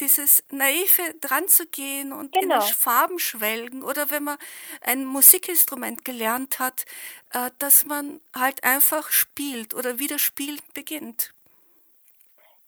dieses 0.00 0.44
naive 0.50 1.14
dran 1.20 1.48
zu 1.48 1.66
gehen 1.66 2.12
und 2.12 2.34
in 2.36 2.48
Genau. 2.48 2.58
den 2.58 2.62
Farben 2.74 3.18
schwelgen 3.18 3.82
oder 3.82 4.10
wenn 4.10 4.24
man 4.24 4.38
ein 4.82 5.04
Musikinstrument 5.04 6.04
gelernt 6.04 6.58
hat, 6.58 6.84
äh, 7.32 7.50
dass 7.58 7.84
man 7.86 8.20
halt 8.34 8.64
einfach 8.64 9.10
spielt 9.10 9.74
oder 9.74 9.98
wieder 9.98 10.18
spielen 10.18 10.60
beginnt. 10.74 11.34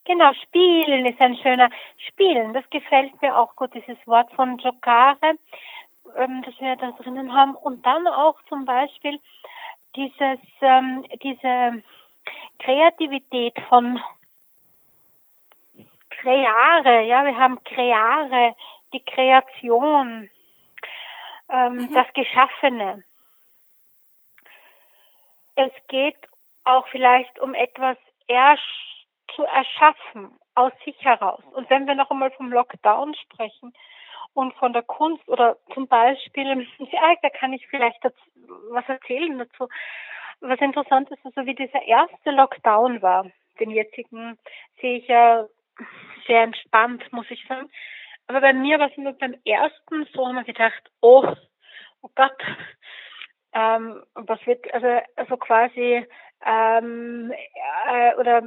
Genau, 0.04 0.32
spielen 0.34 1.06
ist 1.06 1.20
ein 1.20 1.36
schöner 1.36 1.70
Spielen. 2.08 2.52
Das 2.54 2.68
gefällt 2.70 3.20
mir 3.22 3.36
auch 3.36 3.54
gut, 3.54 3.72
dieses 3.74 3.98
Wort 4.06 4.32
von 4.34 4.56
Giocare, 4.56 5.38
ähm, 6.16 6.42
das 6.44 6.58
wir 6.58 6.74
da 6.76 6.90
drinnen 6.92 7.32
haben. 7.32 7.54
Und 7.54 7.86
dann 7.86 8.06
auch 8.08 8.36
zum 8.48 8.64
Beispiel 8.64 9.20
dieses, 9.94 10.40
ähm, 10.60 11.04
diese 11.22 11.82
Kreativität 12.58 13.54
von 13.68 14.00
Kreare, 16.22 17.02
ja, 17.02 17.24
wir 17.24 17.36
haben 17.36 17.62
Kreare, 17.64 18.54
die 18.92 19.04
Kreation, 19.04 20.30
ähm, 21.48 21.92
das 21.92 22.06
Geschaffene. 22.14 23.02
Es 25.56 25.72
geht 25.88 26.16
auch 26.62 26.86
vielleicht 26.88 27.40
um 27.40 27.54
etwas 27.54 27.96
ersch 28.28 29.04
zu 29.34 29.42
erschaffen 29.42 30.38
aus 30.54 30.72
sich 30.84 30.96
heraus. 31.04 31.42
Und 31.54 31.68
wenn 31.70 31.88
wir 31.88 31.96
noch 31.96 32.10
einmal 32.10 32.30
vom 32.30 32.52
Lockdown 32.52 33.16
sprechen 33.16 33.74
und 34.32 34.54
von 34.54 34.72
der 34.72 34.82
Kunst 34.82 35.26
oder 35.28 35.56
zum 35.74 35.88
Beispiel, 35.88 36.68
ja, 36.78 37.14
da 37.20 37.30
kann 37.30 37.52
ich 37.52 37.66
vielleicht 37.66 38.04
dazu, 38.04 38.22
was 38.70 38.88
erzählen 38.88 39.38
dazu. 39.38 39.68
Was 40.40 40.60
interessant 40.60 41.10
ist, 41.10 41.24
also 41.24 41.46
wie 41.46 41.54
dieser 41.54 41.82
erste 41.82 42.30
Lockdown 42.30 43.02
war, 43.02 43.26
den 43.58 43.70
jetzigen 43.70 44.38
sehe 44.80 44.98
ich 44.98 45.08
ja 45.08 45.46
sehr 46.26 46.42
entspannt, 46.42 47.12
muss 47.12 47.30
ich 47.30 47.44
sagen. 47.46 47.70
Aber 48.26 48.40
bei 48.40 48.52
mir 48.52 48.78
war 48.78 48.90
es 48.90 48.96
nur 48.96 49.12
beim 49.12 49.34
ersten 49.44 50.06
so, 50.12 50.26
haben 50.26 50.36
wir 50.36 50.44
gedacht, 50.44 50.82
oh, 51.00 51.34
oh 52.02 52.10
Gott, 52.14 52.42
ähm, 53.52 54.02
was 54.14 54.44
wird, 54.46 54.72
also, 54.72 55.00
also 55.16 55.36
quasi, 55.36 56.06
ähm, 56.44 57.32
äh, 57.88 58.14
oder, 58.16 58.42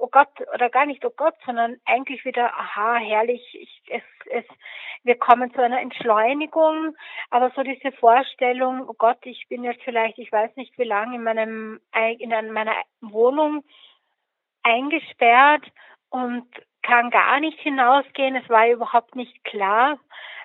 oh 0.00 0.08
Gott, 0.10 0.28
oder 0.52 0.70
gar 0.70 0.86
nicht, 0.86 1.04
oh 1.04 1.12
Gott, 1.16 1.34
sondern 1.44 1.76
eigentlich 1.84 2.24
wieder, 2.24 2.54
aha, 2.54 2.96
herrlich, 2.96 3.42
ich, 3.54 3.82
es, 3.88 4.02
es, 4.30 4.44
wir 5.02 5.16
kommen 5.18 5.52
zu 5.52 5.62
einer 5.62 5.80
Entschleunigung, 5.80 6.96
aber 7.30 7.50
so 7.56 7.62
diese 7.62 7.92
Vorstellung, 7.92 8.88
oh 8.88 8.94
Gott, 8.96 9.18
ich 9.24 9.46
bin 9.48 9.64
jetzt 9.64 9.82
vielleicht, 9.82 10.18
ich 10.18 10.30
weiß 10.30 10.54
nicht 10.56 10.76
wie 10.78 10.84
lange 10.84 11.16
in 11.16 11.22
meinem, 11.22 11.80
in 12.18 12.52
meiner 12.52 12.76
Wohnung 13.00 13.64
eingesperrt 14.62 15.64
und 16.14 16.46
kann 16.82 17.10
gar 17.10 17.40
nicht 17.40 17.58
hinausgehen. 17.58 18.36
Es 18.36 18.48
war 18.48 18.68
überhaupt 18.68 19.16
nicht 19.16 19.42
klar, 19.42 19.98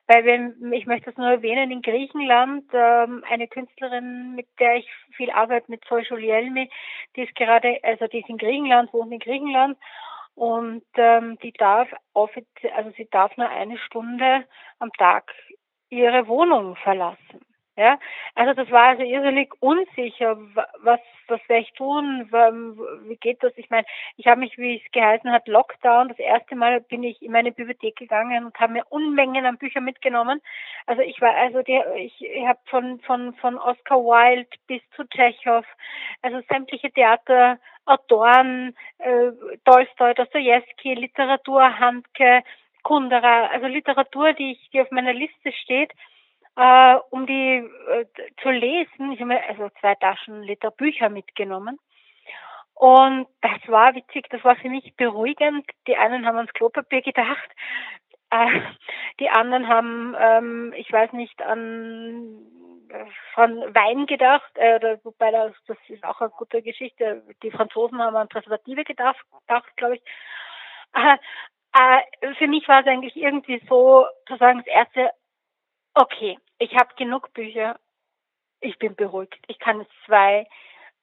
weil 0.08 0.26
wir, 0.26 0.74
ich 0.74 0.88
möchte 0.88 1.12
es 1.12 1.18
nur 1.18 1.30
erwähnen, 1.30 1.70
in 1.70 1.84
Griechenland 1.84 2.66
ähm, 2.74 3.24
eine 3.30 3.48
Künstlerin, 3.48 4.34
mit 4.34 4.48
der 4.58 4.78
ich 4.78 4.90
viel 5.16 5.30
arbeite, 5.30 5.70
mit 5.70 5.86
Zoe 5.86 6.02
Julielmi, 6.02 6.72
die 7.16 7.22
ist 7.22 7.36
gerade, 7.36 7.78
also 7.84 8.08
die 8.08 8.22
ist 8.22 8.30
in 8.30 8.40
Griechenland, 8.40 8.92
wohnt 8.94 9.12
in 9.12 9.20
Griechenland 9.20 9.78
und 10.34 10.86
ähm, 10.96 11.38
die 11.44 11.54
darf 11.54 11.88
also 12.16 12.92
sie 12.98 13.08
darf 13.12 13.38
nur 13.38 13.50
eine 13.50 13.78
Stunde 13.78 14.46
am 14.80 14.92
Tag 14.94 15.32
ihre 15.92 16.28
Wohnung 16.28 16.78
verlassen. 16.78 17.46
Ja, 17.80 17.98
also 18.36 18.54
das 18.54 18.70
war 18.72 18.88
also 18.90 19.04
irrsinnig 19.04 19.54
unsicher, 19.62 20.38
was 20.84 21.00
was 21.30 21.40
werde 21.48 21.62
ich 21.64 21.72
tun, 21.74 22.28
wie 23.08 23.16
geht 23.16 23.42
das? 23.42 23.54
Ich 23.56 23.70
meine, 23.70 23.86
ich 24.18 24.28
habe 24.28 24.42
mich, 24.42 24.58
wie 24.58 24.82
es 24.84 24.92
geheißen 24.92 25.32
hat, 25.32 25.48
Lockdown. 25.48 26.10
Das 26.10 26.20
erste 26.20 26.58
Mal 26.58 26.82
bin 26.82 27.04
ich 27.04 27.22
in 27.22 27.32
meine 27.32 27.54
Bibliothek 27.54 27.96
gegangen 27.96 28.44
und 28.44 28.60
habe 28.60 28.74
mir 28.74 28.84
Unmengen 28.90 29.46
an 29.46 29.58
Büchern 29.58 29.86
mitgenommen. 29.86 30.42
Also 30.88 31.04
ich 31.04 31.22
war, 31.22 31.34
also 31.36 31.62
die, 31.62 31.80
ich, 31.96 32.22
ich 32.22 32.46
habe 32.46 32.60
von 32.66 33.00
von 33.02 33.34
von 33.36 33.58
Oscar 33.58 34.00
Wilde 34.00 34.50
bis 34.68 34.82
zu 34.98 35.08
Tschechow, 35.08 35.66
also 36.22 36.42
sämtliche 36.50 36.92
Theaterautoren, 36.92 38.76
äh, 38.98 39.32
Tolstoi, 39.64 40.16
Dostoevsky, 40.16 40.96
Literatur, 40.96 41.80
Handke, 41.80 42.44
Kundera, 42.84 43.46
also 43.54 43.68
Literatur, 43.68 44.34
die 44.34 44.52
ich, 44.52 44.70
die 44.72 44.82
auf 44.82 44.92
meiner 44.92 45.14
Liste 45.14 45.54
steht 45.54 45.94
äh, 46.60 46.96
um 47.10 47.26
die 47.26 47.64
äh, 47.88 48.06
zu 48.42 48.50
lesen. 48.50 49.14
Ich 49.14 49.20
habe 49.22 49.30
mir 49.30 49.44
also 49.48 49.70
zwei 49.80 49.96
Taschen 49.96 50.44
Liter 50.44 50.72
Bücher 50.72 51.10
mitgenommen. 51.10 51.80
Und 52.74 53.28
das 53.42 53.60
war 53.68 53.96
witzig, 53.96 54.28
das 54.30 54.44
war 54.44 54.56
für 54.58 54.70
mich 54.70 54.94
beruhigend. 54.98 55.66
Die 55.88 55.96
einen 55.96 56.26
haben 56.26 56.38
ans 56.38 56.54
Klopapier 56.54 57.02
gedacht, 57.02 57.50
äh, 58.32 58.62
die 59.20 59.30
anderen 59.30 59.68
haben, 59.70 60.16
ähm, 60.20 60.74
ich 60.76 60.92
weiß 60.92 61.14
nicht, 61.14 61.42
an 61.42 62.46
von 63.36 63.52
Wein 63.76 64.08
gedacht, 64.08 64.52
äh, 64.56 64.98
wobei 65.04 65.32
das, 65.32 65.54
das 65.68 65.78
ist 65.90 66.04
auch 66.04 66.22
eine 66.22 66.32
gute 66.32 66.62
Geschichte. 66.64 67.22
Die 67.44 67.52
Franzosen 67.52 68.02
haben 68.02 68.16
an 68.16 68.28
Präservative 68.28 68.84
gedacht, 68.84 69.24
gedacht 69.48 69.78
glaube 69.78 69.96
ich. 69.96 70.02
Äh, 70.96 71.18
äh, 71.74 72.34
für 72.36 72.48
mich 72.48 72.68
war 72.68 72.82
es 72.82 72.88
eigentlich 72.88 73.16
irgendwie 73.16 73.62
so, 73.70 74.06
zu 74.28 74.38
sagen, 74.38 74.64
das 74.66 74.68
erste, 74.68 75.12
okay, 75.94 76.38
ich 76.58 76.76
habe 76.76 76.94
genug 76.96 77.34
Bücher, 77.34 77.80
ich 78.62 78.78
bin 78.78 78.96
beruhigt. 78.96 79.40
Ich 79.48 79.60
kann 79.60 79.86
zwei 80.06 80.48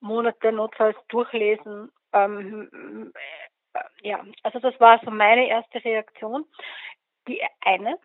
Monate 0.00 0.52
notfalls 0.52 0.96
durchlesen. 1.08 1.90
Ähm, 2.12 3.12
äh, 3.74 4.08
ja, 4.08 4.24
also 4.42 4.58
das 4.58 4.78
war 4.80 5.00
so 5.04 5.10
meine 5.10 5.48
erste 5.48 5.82
Reaktion, 5.84 6.44
die 7.28 7.42
eine. 7.60 7.98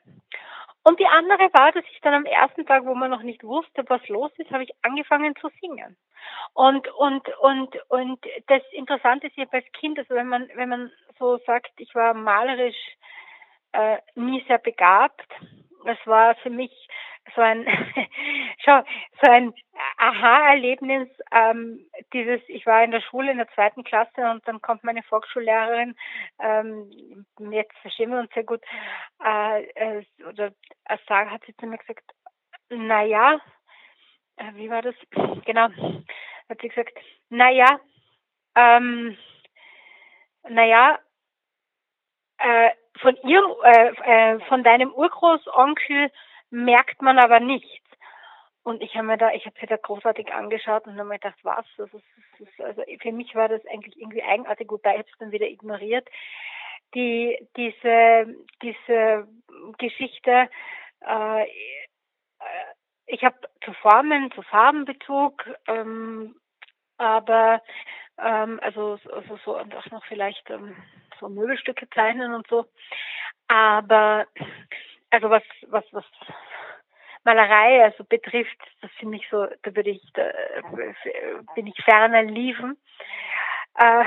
Und 0.83 0.99
die 0.99 1.05
andere 1.05 1.53
war, 1.53 1.71
dass 1.71 1.85
ich 1.91 2.01
dann 2.01 2.13
am 2.15 2.25
ersten 2.25 2.65
Tag, 2.65 2.85
wo 2.85 2.95
man 2.95 3.11
noch 3.11 3.21
nicht 3.21 3.43
wusste, 3.43 3.83
was 3.87 4.07
los 4.07 4.31
ist, 4.37 4.49
habe 4.49 4.63
ich 4.63 4.73
angefangen 4.81 5.35
zu 5.35 5.49
singen. 5.61 5.95
Und, 6.53 6.87
und, 6.95 7.27
und, 7.37 7.75
und 7.89 8.25
das 8.47 8.63
Interessante 8.71 9.27
ist 9.27 9.37
jetzt 9.37 9.53
als 9.53 9.65
Kind, 9.73 9.99
also 9.99 10.15
wenn 10.15 10.27
man, 10.27 10.49
wenn 10.55 10.69
man 10.69 10.91
so 11.19 11.37
sagt, 11.45 11.71
ich 11.77 11.93
war 11.93 12.15
malerisch 12.15 12.97
äh, 13.73 13.97
nie 14.15 14.43
sehr 14.47 14.57
begabt, 14.57 15.27
das 15.85 15.97
war 16.05 16.35
für 16.35 16.49
mich 16.49 16.71
so 17.35 17.41
ein, 17.41 17.65
schau, 18.65 18.81
so 19.21 19.31
ein 19.31 19.53
Aha-Erlebnis, 19.97 21.07
ähm, 21.31 21.85
dieses, 22.13 22.41
ich 22.47 22.65
war 22.65 22.83
in 22.83 22.91
der 22.91 23.01
Schule 23.01 23.31
in 23.31 23.37
der 23.37 23.49
zweiten 23.49 23.83
Klasse 23.83 24.29
und 24.31 24.47
dann 24.47 24.61
kommt 24.61 24.83
meine 24.83 25.03
Volksschullehrerin, 25.03 25.95
ähm, 26.39 27.25
jetzt 27.51 27.77
verstehen 27.79 28.11
wir 28.11 28.19
uns 28.19 28.33
sehr 28.33 28.43
gut, 28.43 28.61
äh, 29.23 29.63
äh, 29.75 30.05
oder 30.27 30.51
Sag 31.07 31.29
hat 31.29 31.43
sie 31.45 31.55
zu 31.57 31.67
mir 31.67 31.77
gesagt, 31.77 32.03
na 32.69 33.03
ja, 33.03 33.39
äh, 34.37 34.53
wie 34.55 34.69
war 34.69 34.81
das? 34.81 34.95
Genau, 35.45 35.69
hat 36.49 36.61
sie 36.61 36.69
gesagt, 36.69 36.93
na 37.29 37.49
ja, 37.49 37.79
ähm, 38.55 39.17
na 40.49 40.65
ja, 40.65 40.99
äh, 42.39 42.71
von 42.99 43.15
ihrem, 43.23 43.51
äh, 43.63 43.89
äh, 44.03 44.39
von 44.47 44.63
deinem 44.63 44.93
Urgroßonkel 44.93 46.11
merkt 46.49 47.01
man 47.01 47.17
aber 47.17 47.39
nichts. 47.39 47.85
Und 48.63 48.83
ich 48.83 48.95
habe 48.95 49.07
mir 49.07 49.17
da, 49.17 49.31
ich 49.31 49.45
habe 49.45 49.55
mir 49.59 49.67
da 49.67 49.77
großartig 49.77 50.31
angeschaut 50.33 50.85
und 50.85 50.97
habe 50.97 51.09
mir 51.09 51.15
gedacht, 51.15 51.39
was? 51.43 51.65
Das 51.77 51.91
ist, 51.93 52.05
das 52.37 52.47
ist, 52.47 52.61
also 52.61 52.83
für 53.01 53.11
mich 53.11 53.33
war 53.33 53.47
das 53.47 53.65
eigentlich 53.65 53.99
irgendwie 53.99 54.23
eigenartig, 54.23 54.69
wobei 54.69 54.99
ich 54.99 55.11
es 55.11 55.17
dann 55.17 55.31
wieder 55.31 55.47
ignoriert. 55.47 56.07
Die, 56.93 57.47
diese, 57.55 58.35
diese 58.61 59.27
Geschichte, 59.77 60.49
äh, 61.01 61.45
ich 63.07 63.23
habe 63.23 63.37
zu 63.65 63.73
Formen, 63.73 64.31
zu 64.31 64.41
Farbenbezug, 64.43 65.43
ähm, 65.67 66.35
aber 66.97 67.61
ähm, 68.19 68.59
also, 68.61 68.99
also 69.11 69.39
so 69.43 69.57
und 69.57 69.75
auch 69.75 69.89
noch 69.91 70.05
vielleicht 70.05 70.49
ähm, 70.49 70.75
so 71.21 71.29
Möbelstücke 71.29 71.89
zeichnen 71.91 72.33
und 72.33 72.45
so. 72.47 72.65
Aber 73.47 74.27
also 75.11 75.29
was 75.29 75.43
was 75.67 75.85
was 75.91 76.05
Malerei 77.23 77.83
also 77.83 78.03
betrifft, 78.03 78.57
das 78.81 78.91
finde 78.99 79.17
ich 79.17 79.27
so, 79.29 79.45
da 79.45 79.75
würde 79.75 79.91
ich 79.91 80.01
da 80.13 80.31
bin 81.55 81.67
ich 81.67 81.83
ferner 81.83 82.23
liefen. 82.23 82.77
Äh, 83.77 84.03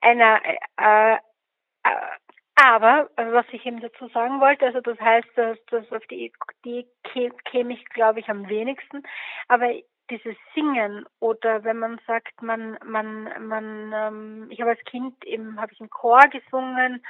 einer 0.00 0.40
äh, 0.44 1.14
äh, 1.84 1.96
aber 2.62 3.08
was 3.16 3.46
ich 3.52 3.64
eben 3.64 3.80
dazu 3.80 4.08
sagen 4.08 4.38
wollte, 4.40 4.66
also 4.66 4.82
das 4.82 5.00
heißt, 5.00 5.28
dass, 5.34 5.56
dass 5.70 5.90
auf 5.92 6.06
die 6.08 6.30
Idee 6.62 6.86
käme 7.50 7.72
ich, 7.72 7.84
glaube 7.86 8.20
ich, 8.20 8.28
am 8.28 8.50
wenigsten. 8.50 9.02
Aber 9.48 9.72
dieses 10.10 10.36
Singen 10.54 11.06
oder 11.20 11.64
wenn 11.64 11.78
man 11.78 12.00
sagt, 12.06 12.42
man, 12.42 12.78
man, 12.84 13.30
man, 13.46 13.92
ähm, 13.94 14.46
ich 14.50 14.60
habe 14.60 14.70
als 14.70 14.84
Kind 14.84 15.24
eben, 15.24 15.60
habe 15.60 15.72
ich 15.72 15.80
im 15.80 15.90
Chor 15.90 16.20
gesungen 16.30 17.04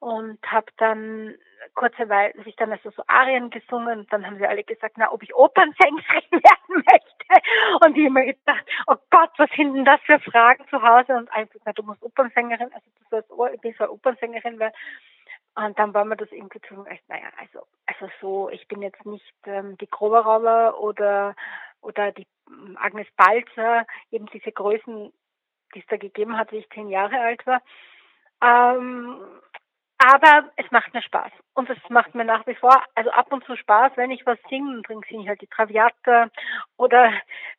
und 0.00 0.38
habe 0.50 0.66
dann 0.76 1.34
kurze 1.74 2.08
Weile, 2.08 2.34
habe 2.38 2.48
ich 2.48 2.56
dann 2.56 2.72
also 2.72 2.90
so 2.90 3.02
Arien 3.06 3.50
gesungen 3.50 4.00
und 4.00 4.12
dann 4.12 4.26
haben 4.26 4.36
sie 4.36 4.46
alle 4.46 4.62
gesagt, 4.62 4.96
na, 4.98 5.10
ob 5.10 5.22
ich 5.22 5.34
Opernsängerin 5.34 6.04
werden 6.30 6.84
möchte. 6.90 7.84
Und 7.84 7.96
ich 7.96 8.10
mir 8.10 8.26
gedacht, 8.26 8.64
oh 8.86 8.96
Gott, 9.10 9.30
was 9.38 9.50
sind 9.56 9.74
denn 9.74 9.84
das 9.84 10.00
für 10.02 10.20
Fragen 10.20 10.66
zu 10.68 10.82
Hause? 10.82 11.16
Und 11.16 11.32
einfach, 11.32 11.58
na, 11.64 11.72
du 11.72 11.82
musst 11.82 12.02
Opernsängerin, 12.02 12.70
also 12.72 12.86
du 12.98 13.04
sollst, 13.10 13.54
ich 13.54 13.60
bin 13.60 13.74
so 13.78 13.88
Opernsängerin, 13.88 14.58
weil 14.58 14.72
und 15.56 15.78
dann 15.78 15.94
war 15.94 16.04
mir 16.04 16.16
das 16.16 16.32
irgendwie 16.32 16.60
zu, 16.62 16.74
naja, 17.06 17.28
also, 17.38 17.64
also 17.86 18.12
so, 18.20 18.50
ich 18.50 18.66
bin 18.66 18.82
jetzt 18.82 19.06
nicht 19.06 19.34
ähm, 19.46 19.78
die 19.78 19.88
Groberauer 19.88 20.80
oder, 20.80 21.36
oder 21.84 22.12
die 22.12 22.26
ähm, 22.48 22.76
Agnes 22.80 23.06
Balzer, 23.16 23.86
eben 24.10 24.26
diese 24.26 24.52
Größen, 24.52 25.12
die 25.74 25.80
es 25.80 25.86
da 25.86 25.96
gegeben 25.96 26.36
hat, 26.36 26.52
wie 26.52 26.58
ich 26.58 26.70
zehn 26.70 26.88
Jahre 26.88 27.20
alt 27.20 27.46
war. 27.46 27.62
Ähm, 28.42 29.20
aber 29.98 30.50
es 30.56 30.70
macht 30.70 30.92
mir 30.92 31.02
Spaß. 31.02 31.30
Und 31.54 31.70
es 31.70 31.78
macht 31.88 32.14
mir 32.14 32.24
nach 32.24 32.46
wie 32.46 32.54
vor, 32.54 32.82
also 32.94 33.10
ab 33.10 33.32
und 33.32 33.44
zu 33.44 33.56
Spaß, 33.56 33.92
wenn 33.96 34.10
ich 34.10 34.26
was 34.26 34.38
singe, 34.50 34.82
dann 34.88 35.00
singe 35.08 35.22
ich 35.22 35.28
halt 35.28 35.40
die 35.40 35.46
Traviata 35.46 36.28
oder, 36.76 37.12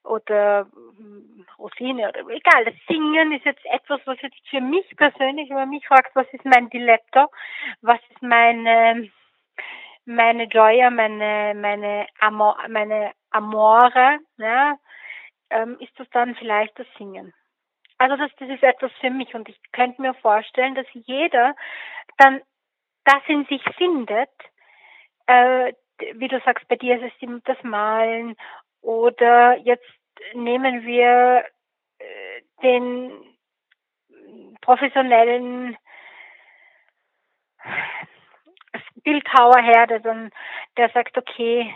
oder 0.03 0.67
hm, 0.97 1.45
Rosine 1.57 2.09
oder 2.09 2.19
egal. 2.29 2.65
Das 2.65 2.75
Singen 2.87 3.31
ist 3.31 3.45
jetzt 3.45 3.65
etwas, 3.65 4.01
was 4.05 4.21
jetzt 4.21 4.37
für 4.49 4.61
mich 4.61 4.85
persönlich, 4.97 5.49
wenn 5.49 5.55
man 5.55 5.69
mich 5.69 5.87
fragt, 5.87 6.15
was 6.15 6.27
ist 6.33 6.45
mein 6.45 6.69
Diletto, 6.69 7.31
was 7.81 7.99
ist 8.09 8.21
meine, 8.21 9.09
meine 10.05 10.43
Joya, 10.43 10.89
meine, 10.89 11.53
meine 11.55 12.05
Amor, 12.19 12.57
meine 12.67 13.13
Amore, 13.35 14.19
ja, 14.37 14.77
ähm, 15.49 15.77
ist 15.79 15.91
das 15.99 16.09
dann 16.11 16.35
vielleicht 16.35 16.77
das 16.79 16.87
Singen. 16.97 17.33
Also 17.97 18.15
das, 18.15 18.31
das 18.39 18.49
ist 18.49 18.63
etwas 18.63 18.91
für 18.99 19.09
mich 19.09 19.33
und 19.35 19.49
ich 19.49 19.59
könnte 19.71 20.01
mir 20.01 20.13
vorstellen, 20.15 20.75
dass 20.75 20.87
jeder 20.93 21.55
dann 22.17 22.41
das 23.03 23.21
in 23.27 23.45
sich 23.45 23.63
findet, 23.77 24.31
äh, 25.27 25.73
wie 26.13 26.27
du 26.27 26.39
sagst, 26.41 26.67
bei 26.67 26.75
dir 26.75 27.01
ist 27.01 27.13
es 27.21 27.43
das 27.43 27.61
Malen 27.63 28.35
oder 28.81 29.57
jetzt 29.57 29.85
nehmen 30.33 30.85
wir 30.85 31.45
äh, 31.99 32.41
den 32.61 33.11
professionellen 34.61 35.77
Bildhauer 39.03 39.61
her, 39.61 39.87
der 39.87 39.99
dann, 39.99 40.31
der 40.77 40.89
sagt, 40.89 41.17
okay, 41.17 41.73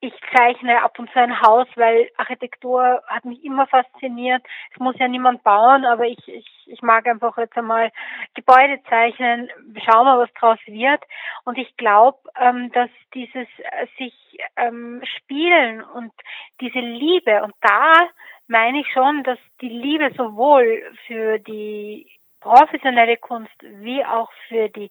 ich 0.00 0.12
zeichne 0.34 0.82
ab 0.82 0.98
und 0.98 1.10
zu 1.10 1.18
ein 1.18 1.40
Haus, 1.40 1.66
weil 1.74 2.10
Architektur 2.16 3.02
hat 3.06 3.24
mich 3.24 3.42
immer 3.44 3.66
fasziniert. 3.66 4.42
Es 4.72 4.78
muss 4.78 4.98
ja 4.98 5.08
niemand 5.08 5.42
bauen, 5.42 5.84
aber 5.84 6.04
ich, 6.04 6.18
ich, 6.28 6.46
ich 6.66 6.82
mag 6.82 7.06
einfach 7.06 7.36
jetzt 7.38 7.56
einmal 7.56 7.90
Gebäude 8.34 8.80
zeichnen, 8.88 9.48
schauen 9.84 10.06
wir, 10.06 10.18
was 10.18 10.32
draus 10.34 10.58
wird. 10.66 11.02
Und 11.44 11.56
ich 11.56 11.76
glaube, 11.76 12.18
ähm, 12.38 12.70
dass 12.72 12.90
dieses 13.14 13.48
äh, 13.58 13.86
sich 13.96 14.14
ähm, 14.56 15.02
spielen 15.18 15.82
und 15.82 16.12
diese 16.60 16.80
Liebe, 16.80 17.42
und 17.42 17.54
da 17.62 18.08
meine 18.48 18.80
ich 18.80 18.92
schon, 18.92 19.22
dass 19.24 19.38
die 19.60 19.68
Liebe 19.68 20.12
sowohl 20.16 20.82
für 21.06 21.38
die 21.38 22.06
professionelle 22.40 23.16
Kunst 23.16 23.56
wie 23.62 24.04
auch 24.04 24.30
für 24.48 24.68
die 24.68 24.90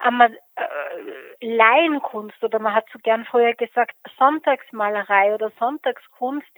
äh, 0.00 1.46
Laienkunst 1.46 2.42
oder 2.42 2.58
man 2.58 2.74
hat 2.74 2.86
so 2.92 2.98
gern 2.98 3.24
früher 3.24 3.54
gesagt 3.54 3.94
Sonntagsmalerei 4.18 5.34
oder 5.34 5.52
Sonntagskunst 5.58 6.48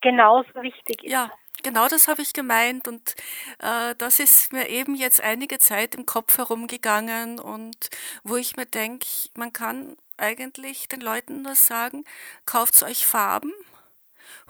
genauso 0.00 0.48
wichtig 0.56 1.04
ist. 1.04 1.12
Ja, 1.12 1.30
genau 1.62 1.88
das 1.88 2.08
habe 2.08 2.22
ich 2.22 2.32
gemeint 2.32 2.88
und 2.88 3.14
äh, 3.60 3.94
das 3.96 4.20
ist 4.20 4.52
mir 4.52 4.68
eben 4.68 4.94
jetzt 4.94 5.22
einige 5.22 5.58
Zeit 5.58 5.94
im 5.94 6.06
Kopf 6.06 6.38
herumgegangen 6.38 7.38
und 7.38 7.88
wo 8.24 8.36
ich 8.36 8.56
mir 8.56 8.66
denke, 8.66 9.06
man 9.34 9.52
kann 9.52 9.96
eigentlich 10.16 10.88
den 10.88 11.00
Leuten 11.00 11.42
nur 11.42 11.54
sagen, 11.54 12.04
kauft 12.44 12.82
euch 12.82 13.06
Farben, 13.06 13.52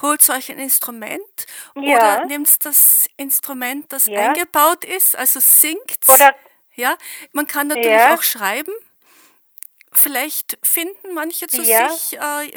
holt 0.00 0.28
euch 0.30 0.50
ein 0.50 0.58
Instrument 0.58 1.46
ja. 1.76 1.96
oder 1.96 2.26
nehmt 2.26 2.64
das 2.64 3.08
Instrument, 3.16 3.92
das 3.92 4.06
ja. 4.06 4.20
eingebaut 4.20 4.84
ist, 4.84 5.16
also 5.16 5.40
singt. 5.40 5.98
Oder 6.08 6.34
ja, 6.78 6.96
man 7.32 7.46
kann 7.46 7.68
natürlich 7.68 7.90
ja. 7.90 8.14
auch 8.14 8.22
schreiben. 8.22 8.72
Vielleicht 9.92 10.58
finden 10.62 11.12
manche 11.14 11.48
zu 11.48 11.62
ja. 11.62 11.90
sich, 11.90 12.18
äh, 12.18 12.52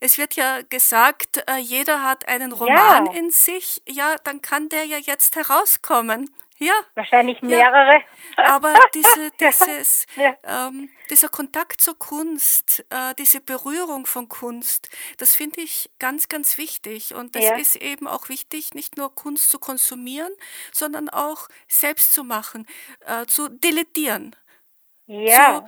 es 0.00 0.18
wird 0.18 0.34
ja 0.34 0.62
gesagt, 0.62 1.44
äh, 1.48 1.58
jeder 1.58 2.02
hat 2.02 2.26
einen 2.26 2.50
Roman 2.50 3.06
ja. 3.06 3.12
in 3.12 3.30
sich, 3.30 3.82
ja, 3.86 4.16
dann 4.24 4.42
kann 4.42 4.68
der 4.68 4.84
ja 4.84 4.98
jetzt 4.98 5.36
herauskommen. 5.36 6.30
Ja. 6.62 6.74
Wahrscheinlich 6.94 7.42
mehrere. 7.42 8.02
Ja. 8.38 8.54
Aber 8.54 8.72
diese, 8.94 9.32
dieses, 9.32 10.06
ja. 10.14 10.36
ähm, 10.44 10.90
dieser 11.10 11.28
Kontakt 11.28 11.80
zur 11.80 11.98
Kunst, 11.98 12.86
äh, 12.90 13.14
diese 13.18 13.40
Berührung 13.40 14.06
von 14.06 14.28
Kunst, 14.28 14.88
das 15.18 15.34
finde 15.34 15.60
ich 15.60 15.90
ganz, 15.98 16.28
ganz 16.28 16.58
wichtig. 16.58 17.14
Und 17.14 17.34
es 17.34 17.44
ja. 17.44 17.56
ist 17.56 17.74
eben 17.76 18.06
auch 18.06 18.28
wichtig, 18.28 18.74
nicht 18.74 18.96
nur 18.96 19.12
Kunst 19.12 19.50
zu 19.50 19.58
konsumieren, 19.58 20.32
sondern 20.70 21.08
auch 21.08 21.48
selbst 21.66 22.12
zu 22.12 22.22
machen, 22.22 22.66
äh, 23.06 23.26
zu 23.26 23.48
deletieren. 23.48 24.36
Ja. 25.06 25.64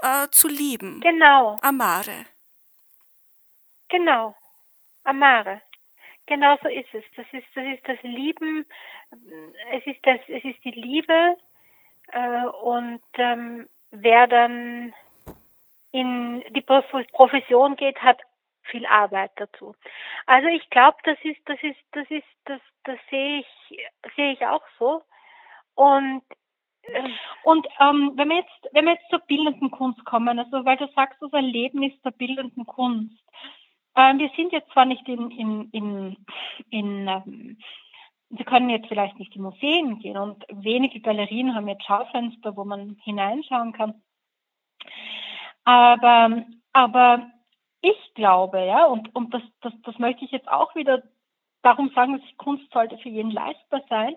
Zu, 0.00 0.08
äh, 0.08 0.28
zu 0.32 0.48
lieben. 0.48 1.00
Genau. 1.00 1.60
Amare. 1.62 2.26
Genau. 3.88 4.34
Amare. 5.04 5.62
Genau 6.26 6.56
so 6.62 6.68
ist 6.68 6.92
es. 6.94 7.04
Das 7.16 7.26
ist, 7.32 7.46
das 7.54 7.64
ist 7.64 7.86
das 7.88 8.02
Lieben. 8.02 8.66
Es 9.72 9.86
ist 9.86 10.00
das, 10.04 10.20
es 10.28 10.44
ist 10.44 10.64
die 10.64 10.70
Liebe. 10.70 11.36
Äh, 12.12 12.46
und 12.62 13.02
ähm, 13.14 13.68
wer 13.90 14.26
dann 14.26 14.94
in 15.92 16.42
die 16.50 16.62
Profession 16.62 17.76
geht, 17.76 17.98
hat 18.02 18.20
viel 18.62 18.86
Arbeit 18.86 19.32
dazu. 19.36 19.74
Also 20.26 20.48
ich 20.48 20.68
glaube, 20.70 20.96
das 21.04 21.18
ist, 21.22 21.40
das 21.46 21.62
ist, 21.62 21.78
das 21.92 22.10
ist, 22.10 22.26
das, 22.46 22.60
das 22.84 22.98
sehe 23.10 23.40
ich, 23.40 23.78
sehe 24.16 24.32
ich 24.32 24.46
auch 24.46 24.64
so. 24.78 25.02
Und 25.74 26.22
Und 27.44 27.66
ähm, 27.80 28.12
wenn 28.16 28.28
wir 28.28 28.36
jetzt, 28.38 28.68
wenn 28.72 28.86
wir 28.86 28.94
jetzt 28.94 29.08
zur 29.10 29.20
bildenden 29.20 29.70
Kunst 29.70 30.04
kommen, 30.04 30.38
also 30.38 30.64
weil 30.64 30.76
du 30.76 30.86
sagst, 30.94 31.20
das 31.20 31.32
Erlebnis 31.32 31.92
der 32.02 32.10
bildenden 32.10 32.66
Kunst. 32.66 33.22
Ähm, 33.96 34.18
wir 34.18 34.30
sind 34.36 34.52
jetzt 34.52 34.70
zwar 34.72 34.84
nicht 34.84 35.06
in, 35.08 35.30
in, 35.30 35.70
in, 35.70 36.16
in 36.70 37.08
ähm, 37.08 37.58
wir 38.30 38.44
können 38.44 38.70
jetzt 38.70 38.88
vielleicht 38.88 39.18
nicht 39.18 39.34
in 39.36 39.42
Museen 39.42 39.98
gehen 40.00 40.16
und 40.16 40.44
wenige 40.50 41.00
Galerien 41.00 41.54
haben 41.54 41.68
jetzt 41.68 41.84
Schaufenster, 41.84 42.56
wo 42.56 42.64
man 42.64 42.96
hineinschauen 43.04 43.72
kann. 43.72 44.02
Aber, 45.64 46.44
aber 46.72 47.30
ich 47.80 48.14
glaube, 48.14 48.64
ja, 48.64 48.86
und, 48.86 49.14
und 49.14 49.32
das, 49.32 49.42
das, 49.60 49.72
das 49.82 49.98
möchte 49.98 50.24
ich 50.24 50.30
jetzt 50.30 50.48
auch 50.48 50.74
wieder 50.74 51.02
darum 51.62 51.90
sagen, 51.94 52.18
dass 52.18 52.36
Kunst 52.36 52.70
sollte 52.72 52.98
für 52.98 53.08
jeden 53.08 53.30
leistbar 53.30 53.82
sein. 53.88 54.14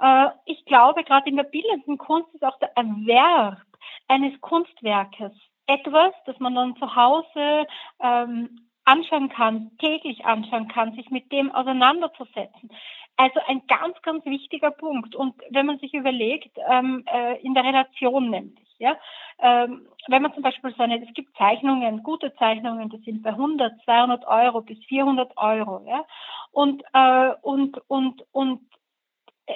Äh, 0.00 0.30
ich 0.46 0.64
glaube, 0.64 1.04
gerade 1.04 1.28
in 1.28 1.36
der 1.36 1.44
bildenden 1.44 1.98
Kunst 1.98 2.34
ist 2.34 2.44
auch 2.44 2.58
der 2.58 2.76
Erwerb 2.76 3.62
eines 4.08 4.40
Kunstwerkes 4.40 5.32
etwas, 5.66 6.14
das 6.26 6.38
man 6.38 6.54
dann 6.54 6.76
zu 6.76 6.96
Hause 6.96 7.66
ähm, 8.00 8.67
anschauen 8.88 9.28
kann, 9.28 9.70
täglich 9.78 10.24
anschauen 10.24 10.68
kann, 10.68 10.94
sich 10.94 11.10
mit 11.10 11.30
dem 11.30 11.52
auseinanderzusetzen. 11.52 12.70
Also 13.16 13.40
ein 13.46 13.62
ganz, 13.66 14.00
ganz 14.02 14.24
wichtiger 14.24 14.70
Punkt. 14.70 15.14
Und 15.14 15.34
wenn 15.50 15.66
man 15.66 15.78
sich 15.78 15.92
überlegt, 15.92 16.56
ähm, 16.70 17.04
äh, 17.12 17.40
in 17.42 17.52
der 17.52 17.64
Relation 17.64 18.30
nämlich, 18.30 18.68
ja, 18.78 18.96
ähm, 19.40 19.86
wenn 20.06 20.22
man 20.22 20.32
zum 20.32 20.42
Beispiel 20.42 20.72
so 20.74 20.82
eine, 20.82 21.04
es 21.04 21.12
gibt 21.14 21.36
Zeichnungen, 21.36 22.02
gute 22.02 22.34
Zeichnungen, 22.36 22.88
die 22.88 22.98
sind 22.98 23.22
bei 23.22 23.30
100, 23.30 23.82
200 23.84 24.24
Euro 24.26 24.62
bis 24.62 24.78
400 24.84 25.36
Euro, 25.36 25.84
ja, 25.86 26.04
und 26.52 26.82
äh, 26.92 27.34
und 27.42 27.78
und 27.88 28.24
und 28.32 28.60
äh, 29.46 29.54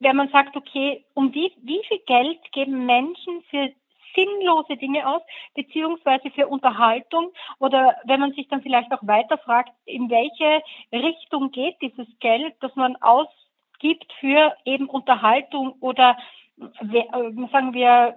wenn 0.00 0.16
man 0.16 0.30
sagt, 0.30 0.56
okay, 0.56 1.04
um 1.14 1.32
wie 1.34 1.52
wie 1.62 1.82
viel 1.86 2.00
Geld 2.06 2.40
geben 2.52 2.86
Menschen 2.86 3.42
für 3.50 3.70
sinnlose 4.14 4.76
Dinge 4.76 5.06
aus, 5.08 5.22
beziehungsweise 5.54 6.30
für 6.30 6.48
Unterhaltung 6.48 7.32
oder 7.58 7.96
wenn 8.04 8.20
man 8.20 8.32
sich 8.32 8.48
dann 8.48 8.62
vielleicht 8.62 8.92
auch 8.92 9.06
weiter 9.06 9.38
fragt, 9.38 9.72
in 9.84 10.10
welche 10.10 10.62
Richtung 10.92 11.50
geht 11.50 11.76
dieses 11.80 12.06
Geld, 12.20 12.54
das 12.60 12.74
man 12.76 12.96
ausgibt 12.96 14.12
für 14.20 14.54
eben 14.64 14.88
Unterhaltung 14.88 15.74
oder 15.80 16.16
äh, 16.58 17.48
sagen 17.50 17.74
wir 17.74 18.14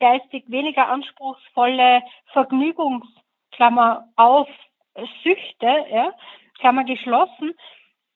geistig 0.00 0.44
weniger 0.48 0.88
anspruchsvolle 0.88 2.02
Vergnügungsklammer 2.32 4.08
auf 4.16 4.48
Süchte, 5.22 5.86
ja, 5.90 6.12
Klammer 6.58 6.84
geschlossen, 6.84 7.54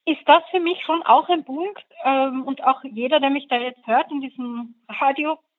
ist 0.06 0.26
das 0.26 0.42
für 0.50 0.60
mich 0.60 0.82
schon 0.84 1.02
auch 1.02 1.28
ein 1.28 1.44
Punkt 1.44 1.84
ähm, 2.04 2.44
und 2.44 2.64
auch 2.64 2.82
jeder, 2.82 3.20
der 3.20 3.30
mich 3.30 3.46
da 3.48 3.56
jetzt 3.56 3.86
hört 3.86 4.10
in 4.10 4.20
diesem 4.20 4.74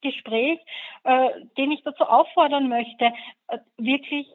Radiogespräch, 0.03 0.59
äh, 1.03 1.29
den 1.57 1.71
ich 1.71 1.83
dazu 1.83 2.03
auffordern 2.03 2.69
möchte, 2.69 3.13
äh, 3.47 3.59
wirklich 3.77 4.27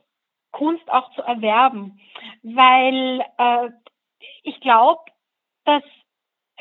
Kunst 0.53 0.89
auch 0.91 1.11
zu 1.15 1.23
erwerben, 1.23 2.01
weil 2.43 3.25
äh, 3.39 3.71
ich 4.43 4.61
glaube, 4.61 5.01
dass 5.65 5.83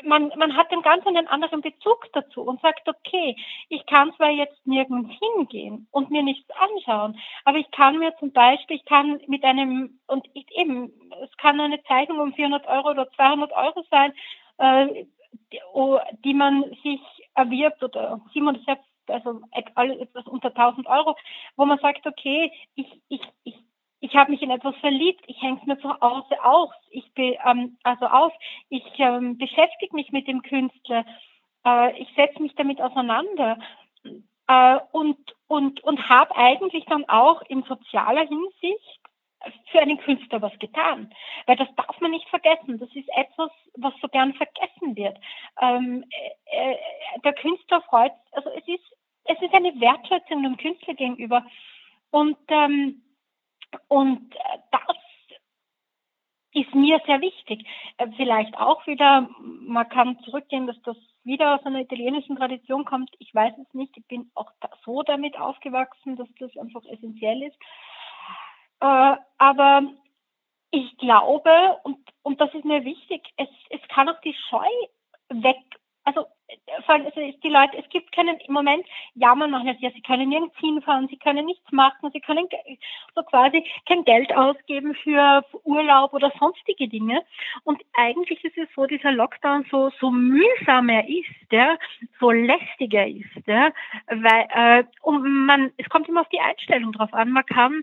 man, 0.02 0.32
man 0.36 0.56
hat 0.56 0.72
einen 0.72 0.82
ganz 0.82 1.06
einen 1.06 1.28
anderen 1.28 1.60
Bezug 1.60 2.08
dazu 2.12 2.42
und 2.42 2.60
sagt, 2.60 2.88
okay, 2.88 3.36
ich 3.68 3.86
kann 3.86 4.12
zwar 4.16 4.30
jetzt 4.30 4.66
nirgends 4.66 5.14
hingehen 5.20 5.86
und 5.92 6.10
mir 6.10 6.24
nichts 6.24 6.50
anschauen, 6.50 7.16
aber 7.44 7.58
ich 7.58 7.70
kann 7.70 7.98
mir 7.98 8.12
zum 8.18 8.32
Beispiel, 8.32 8.76
ich 8.76 8.84
kann 8.84 9.20
mit 9.28 9.44
einem, 9.44 10.00
und 10.08 10.26
ich, 10.34 10.46
eben, 10.58 10.92
es 11.22 11.30
kann 11.36 11.60
eine 11.60 11.82
Zeichnung 11.84 12.18
um 12.18 12.34
400 12.34 12.66
Euro 12.66 12.90
oder 12.90 13.08
200 13.12 13.52
Euro 13.52 13.84
sein, 13.88 14.12
äh, 14.58 15.04
die, 15.52 15.60
oh, 15.72 16.00
die 16.24 16.34
man 16.34 16.64
sich 16.82 17.00
erwirbt 17.34 17.82
oder 17.82 18.20
700, 18.32 18.78
also 19.08 19.40
etwas 19.52 20.26
unter 20.26 20.48
1000 20.48 20.86
Euro, 20.86 21.16
wo 21.56 21.64
man 21.64 21.78
sagt, 21.78 22.06
okay, 22.06 22.52
ich, 22.74 23.00
ich, 23.08 23.22
ich 23.44 23.54
ich 24.04 24.14
habe 24.14 24.32
mich 24.32 24.42
in 24.42 24.50
etwas 24.50 24.76
verliebt, 24.76 25.24
ich 25.28 25.40
hänge 25.40 25.58
es 25.58 25.66
mir 25.66 25.78
zu 25.78 25.88
Hause 25.98 26.44
auf, 26.44 26.70
ich 26.90 27.10
be, 27.14 27.38
ähm, 27.42 27.78
also 27.84 28.04
auf, 28.04 28.34
ich 28.68 28.84
ähm, 28.98 29.38
beschäftige 29.38 29.96
mich 29.96 30.12
mit 30.12 30.28
dem 30.28 30.42
Künstler, 30.42 31.06
äh, 31.64 31.98
ich 31.98 32.08
setze 32.14 32.42
mich 32.42 32.54
damit 32.54 32.82
auseinander 32.82 33.58
äh, 34.46 34.78
und 34.92 35.16
und 35.46 35.82
und 35.82 36.08
habe 36.10 36.36
eigentlich 36.36 36.84
dann 36.84 37.08
auch 37.08 37.40
in 37.48 37.62
sozialer 37.62 38.26
Hinsicht 38.26 39.00
für 39.70 39.80
einen 39.80 39.98
Künstler 39.98 40.42
was 40.42 40.58
getan, 40.58 41.10
weil 41.46 41.56
das 41.56 41.68
darf 41.76 41.98
man 42.00 42.10
nicht 42.10 42.28
vergessen. 42.28 42.78
Das 42.78 42.88
ist 42.94 43.08
etwas, 43.16 43.50
was 43.76 43.94
so 44.02 44.08
gern 44.08 44.34
vergessen 44.34 44.96
wird. 44.96 45.18
Ähm, 45.62 46.04
äh, 46.46 46.72
äh 46.72 46.76
der 47.24 47.32
Künstler 47.34 47.80
freut, 47.82 48.12
also 48.32 48.50
es 48.50 48.68
ist 48.68 48.93
es 49.24 49.40
ist 49.40 49.54
eine 49.54 49.78
Wertschätzung 49.80 50.42
dem 50.42 50.56
Künstler 50.56 50.94
gegenüber 50.94 51.44
und 52.10 52.38
ähm, 52.48 53.02
und 53.88 54.34
äh, 54.34 54.58
das 54.70 54.96
ist 56.52 56.74
mir 56.74 57.00
sehr 57.06 57.20
wichtig. 57.20 57.66
Äh, 57.98 58.08
vielleicht 58.16 58.56
auch 58.56 58.86
wieder, 58.86 59.28
man 59.40 59.88
kann 59.88 60.18
zurückgehen, 60.20 60.66
dass 60.66 60.80
das 60.82 60.96
wieder 61.24 61.54
aus 61.54 61.66
einer 61.66 61.80
italienischen 61.80 62.36
Tradition 62.36 62.84
kommt. 62.84 63.10
Ich 63.18 63.34
weiß 63.34 63.54
es 63.58 63.74
nicht. 63.74 63.96
Ich 63.96 64.06
bin 64.06 64.30
auch 64.34 64.50
so 64.84 65.02
damit 65.02 65.38
aufgewachsen, 65.38 66.16
dass 66.16 66.28
das 66.38 66.56
einfach 66.56 66.84
essentiell 66.84 67.42
ist. 67.42 67.56
Äh, 68.80 69.16
aber 69.38 69.82
ich 70.70 70.96
glaube, 70.98 71.78
und, 71.84 71.98
und 72.22 72.40
das 72.40 72.52
ist 72.54 72.64
mir 72.64 72.84
wichtig, 72.84 73.22
es, 73.36 73.48
es 73.70 73.80
kann 73.88 74.08
auch 74.08 74.20
die 74.20 74.36
Scheu 74.48 74.68
weg, 75.28 75.56
also 76.04 76.26
die 77.42 77.48
Leute, 77.48 77.78
es 77.78 77.88
gibt 77.88 78.12
keinen, 78.12 78.38
im 78.38 78.52
Moment 78.52 78.86
jammern 79.14 79.50
noch 79.50 79.62
nicht, 79.62 79.80
ja, 79.80 79.90
sie 79.90 80.02
können 80.02 80.28
nirgends 80.28 80.56
hinfahren, 80.58 81.08
sie 81.08 81.16
können 81.16 81.46
nichts 81.46 81.70
machen, 81.72 82.10
sie 82.12 82.20
können 82.20 82.48
so 83.14 83.22
quasi 83.22 83.64
kein 83.88 84.04
Geld 84.04 84.34
ausgeben 84.34 84.94
für 84.94 85.44
Urlaub 85.64 86.12
oder 86.12 86.32
sonstige 86.38 86.88
Dinge. 86.88 87.22
Und 87.64 87.82
eigentlich 87.94 88.44
ist 88.44 88.58
es 88.58 88.68
so, 88.74 88.86
dieser 88.86 89.12
Lockdown 89.12 89.66
so, 89.70 89.90
so 90.00 90.10
mühsam 90.10 90.88
er 90.88 91.08
ist, 91.08 91.52
ja, 91.52 91.78
so 92.20 92.30
lästiger 92.30 93.06
ist, 93.06 93.46
ja, 93.46 93.72
weil, 94.08 94.46
äh, 94.50 94.84
und 95.02 95.46
man, 95.46 95.72
es 95.76 95.88
kommt 95.88 96.08
immer 96.08 96.22
auf 96.22 96.28
die 96.28 96.40
Einstellung 96.40 96.92
drauf 96.92 97.12
an. 97.14 97.30
Man 97.30 97.46
kann 97.46 97.82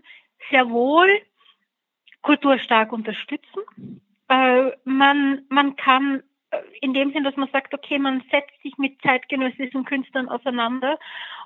sehr 0.50 0.70
wohl 0.70 1.08
kulturstark 2.22 2.92
unterstützen. 2.92 4.00
Äh, 4.28 4.70
man, 4.84 5.44
man 5.48 5.76
kann 5.76 6.22
in 6.80 6.94
dem 6.94 7.12
Sinn, 7.12 7.24
dass 7.24 7.36
man 7.36 7.48
sagt, 7.50 7.74
okay, 7.74 7.98
man 7.98 8.22
setzt 8.30 8.60
sich 8.62 8.76
mit 8.78 9.00
zeitgenössischen 9.02 9.84
Künstlern 9.84 10.28
auseinander 10.28 10.98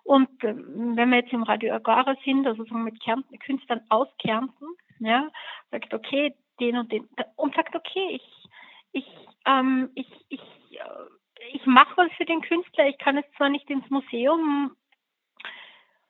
und 0.05 0.29
ähm, 0.43 0.97
wenn 0.97 1.11
wir 1.11 1.19
jetzt 1.19 1.33
im 1.33 1.43
Radio 1.43 1.75
Agora 1.75 2.17
sind, 2.25 2.47
also 2.47 2.63
mit 2.75 3.03
Kärnten, 3.03 3.39
Künstlern 3.39 3.83
aus 3.89 4.09
Kärnten, 4.19 4.67
ja, 4.99 5.29
sagt, 5.71 5.93
okay, 5.95 6.35
den 6.61 6.77
und 6.77 6.91
den 6.91 7.09
und 7.37 7.55
sagt, 7.55 7.75
okay, 7.75 8.09
ich, 8.13 8.49
ich, 8.93 9.07
ähm, 9.47 9.91
ich, 9.95 10.09
ich, 10.29 10.41
äh, 10.41 11.53
ich 11.53 11.67
mache 11.67 11.97
was 11.97 12.13
für 12.17 12.25
den 12.25 12.41
Künstler, 12.41 12.89
ich 12.89 12.99
kann 12.99 13.17
jetzt 13.17 13.35
zwar 13.37 13.49
nicht 13.49 13.69
ins 13.71 13.89
Museum 13.91 14.75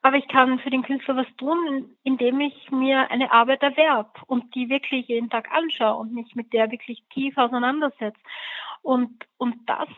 aber 0.07 0.19
ich 0.19 0.29
kann 0.29 0.61
für 0.61 0.71
den 0.71 0.85
Künstler 0.85 1.17
was 1.17 1.27
tun, 1.37 1.97
indem 2.05 2.41
ich 2.41 2.71
mir 2.71 3.11
eine 3.11 3.33
Arbeit 3.33 3.61
erwerb 3.65 4.23
und 4.29 4.55
die 4.55 4.69
wirklich 4.69 5.09
jeden 5.09 5.31
Tag 5.31 5.51
anschaue 5.51 5.97
und 5.97 6.15
mich 6.15 6.37
mit 6.37 6.53
der 6.53 6.71
wirklich 6.71 7.03
tief 7.13 7.37
auseinandersetze. 7.37 8.21
Und, 8.87 9.27
und 9.37 9.57
das, 9.66 9.88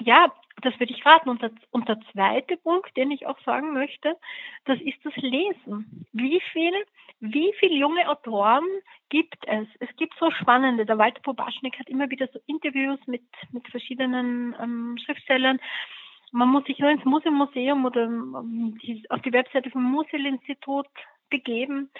ja, 0.00 0.32
das 0.60 0.78
würde 0.78 0.92
ich 0.92 1.04
raten. 1.04 1.28
Und 1.28 1.42
der, 1.42 1.50
und 1.72 1.88
der 1.88 1.98
zweite 2.12 2.56
Punkt, 2.58 2.96
den 2.96 3.10
ich 3.10 3.26
auch 3.26 3.40
sagen 3.40 3.72
möchte, 3.72 4.16
das 4.66 4.80
ist 4.80 5.04
das 5.04 5.16
Lesen. 5.16 6.06
Wie 6.12 6.40
viel, 6.52 6.72
wie 7.18 7.52
viele 7.58 7.74
junge 7.74 8.08
Autoren 8.08 8.62
gibt 9.08 9.48
es? 9.48 9.66
Es 9.80 9.88
gibt 9.96 10.14
so 10.20 10.30
spannende. 10.30 10.86
Der 10.86 10.96
Walter 10.96 11.20
Pobaschnik 11.22 11.76
hat 11.76 11.88
immer 11.88 12.08
wieder 12.08 12.28
so 12.32 12.38
Interviews 12.46 13.00
mit, 13.06 13.24
mit 13.50 13.66
verschiedenen 13.66 14.54
ähm, 14.60 14.96
Schriftstellern 15.04 15.58
man 16.34 16.48
muss 16.48 16.64
sich 16.64 16.78
nur 16.78 16.88
ins 16.88 17.04
Museum 17.04 17.84
oder 17.84 18.04
ähm, 18.04 18.78
auf 19.10 19.20
die 19.20 19.34
Webseite 19.34 19.68
vom 19.68 19.82
Museum-Institut 19.82 20.86
begeben. 21.28 21.90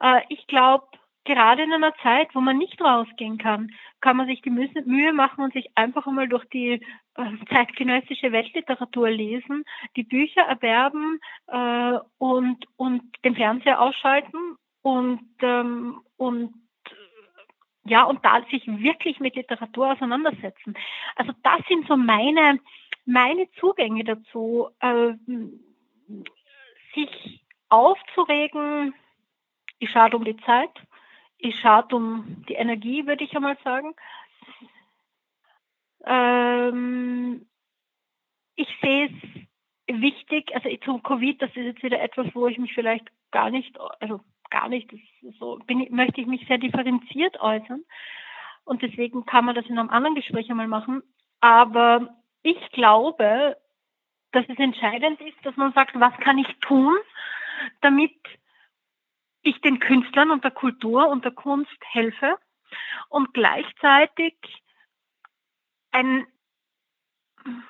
Äh, 0.00 0.22
ich 0.30 0.48
glaube, 0.48 0.88
gerade 1.28 1.62
in 1.62 1.72
einer 1.72 1.94
Zeit, 2.02 2.34
wo 2.34 2.40
man 2.40 2.58
nicht 2.58 2.80
rausgehen 2.80 3.38
kann, 3.38 3.70
kann 4.00 4.16
man 4.16 4.26
sich 4.26 4.42
die 4.42 4.50
Mühe 4.50 5.12
machen 5.12 5.44
und 5.44 5.52
sich 5.52 5.70
einfach 5.76 6.06
einmal 6.06 6.28
durch 6.28 6.44
die 6.46 6.80
äh, 7.14 7.24
zeitgenössische 7.48 8.32
Weltliteratur 8.32 9.10
lesen, 9.10 9.64
die 9.94 10.02
Bücher 10.02 10.42
erwerben 10.42 11.20
äh, 11.46 11.98
und, 12.18 12.64
und 12.76 13.02
den 13.24 13.36
Fernseher 13.36 13.80
ausschalten 13.80 14.56
und, 14.82 15.28
ähm, 15.42 16.00
und 16.16 16.54
ja, 17.84 18.04
und 18.04 18.24
da 18.24 18.42
sich 18.50 18.66
wirklich 18.66 19.20
mit 19.20 19.36
Literatur 19.36 19.92
auseinandersetzen. 19.92 20.74
Also 21.16 21.32
das 21.42 21.60
sind 21.68 21.86
so 21.86 21.96
meine 21.96 22.58
meine 23.08 23.50
Zugänge 23.58 24.04
dazu, 24.04 24.68
äh, 24.80 25.14
sich 26.94 27.42
aufzuregen, 27.70 28.94
ist 29.78 29.92
schade 29.92 30.16
um 30.16 30.24
die 30.24 30.36
Zeit, 30.38 30.70
ist 31.38 31.58
schade 31.58 31.94
um 31.94 32.44
die 32.48 32.54
Energie, 32.54 33.06
würde 33.06 33.24
ich 33.24 33.34
einmal 33.34 33.56
sagen. 33.64 33.94
Ähm, 36.04 37.46
ich 38.56 38.68
sehe 38.80 39.06
es 39.06 40.00
wichtig, 40.00 40.54
also 40.54 40.68
zum 40.84 41.02
Covid, 41.02 41.40
das 41.40 41.50
ist 41.50 41.64
jetzt 41.64 41.82
wieder 41.82 42.00
etwas, 42.00 42.26
wo 42.34 42.46
ich 42.46 42.58
mich 42.58 42.74
vielleicht 42.74 43.06
gar 43.30 43.50
nicht, 43.50 43.78
also 44.00 44.20
gar 44.50 44.68
nicht, 44.68 44.90
so 45.38 45.58
bin, 45.66 45.86
möchte 45.90 46.20
ich 46.20 46.26
mich 46.26 46.46
sehr 46.46 46.58
differenziert 46.58 47.40
äußern. 47.40 47.84
Und 48.64 48.82
deswegen 48.82 49.24
kann 49.24 49.44
man 49.44 49.54
das 49.54 49.66
in 49.66 49.78
einem 49.78 49.90
anderen 49.90 50.14
Gespräch 50.14 50.50
einmal 50.50 50.68
machen. 50.68 51.02
Aber 51.40 52.16
ich 52.42 52.58
glaube, 52.72 53.56
dass 54.32 54.44
es 54.48 54.58
entscheidend 54.58 55.20
ist, 55.20 55.38
dass 55.42 55.56
man 55.56 55.72
sagt, 55.72 55.98
was 55.98 56.14
kann 56.18 56.38
ich 56.38 56.48
tun, 56.60 56.94
damit 57.80 58.12
ich 59.48 59.60
den 59.60 59.80
Künstlern 59.80 60.30
und 60.30 60.44
der 60.44 60.50
Kultur 60.50 61.08
und 61.08 61.24
der 61.24 61.32
Kunst 61.32 61.78
helfe 61.90 62.36
und 63.08 63.32
gleichzeitig 63.34 64.34
ein, 65.90 66.26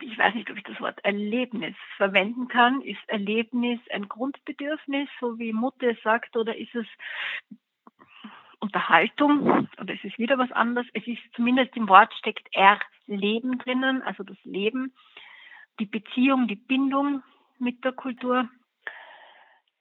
ich 0.01 0.19
weiß 0.19 0.35
nicht, 0.35 0.51
ob 0.51 0.57
ich 0.57 0.65
das 0.65 0.81
Wort 0.81 0.99
Erlebnis 1.05 1.77
verwenden 1.97 2.49
kann. 2.49 2.81
Ist 2.83 3.01
Erlebnis 3.07 3.81
ein 3.91 4.09
Grundbedürfnis, 4.09 5.09
so 5.21 5.39
wie 5.39 5.53
Mutter 5.53 5.95
sagt, 6.03 6.37
oder 6.37 6.57
ist 6.57 6.75
es 6.75 6.87
Unterhaltung 8.61 9.69
oder 9.81 9.95
ist 9.95 10.05
es 10.05 10.19
wieder 10.19 10.37
was 10.39 10.51
anderes? 10.51 10.89
Es 10.95 11.07
ist 11.07 11.23
zumindest 11.35 11.77
im 11.77 11.89
Wort 11.89 12.13
steckt 12.15 12.49
Erleben 12.53 13.59
drinnen, 13.59 14.03
also 14.03 14.25
das 14.25 14.39
Leben, 14.43 14.95
die 15.79 15.87
Beziehung, 15.87 16.49
die 16.49 16.57
Bindung 16.57 17.23
mit 17.59 17.85
der 17.85 17.93
Kultur. 17.93 18.49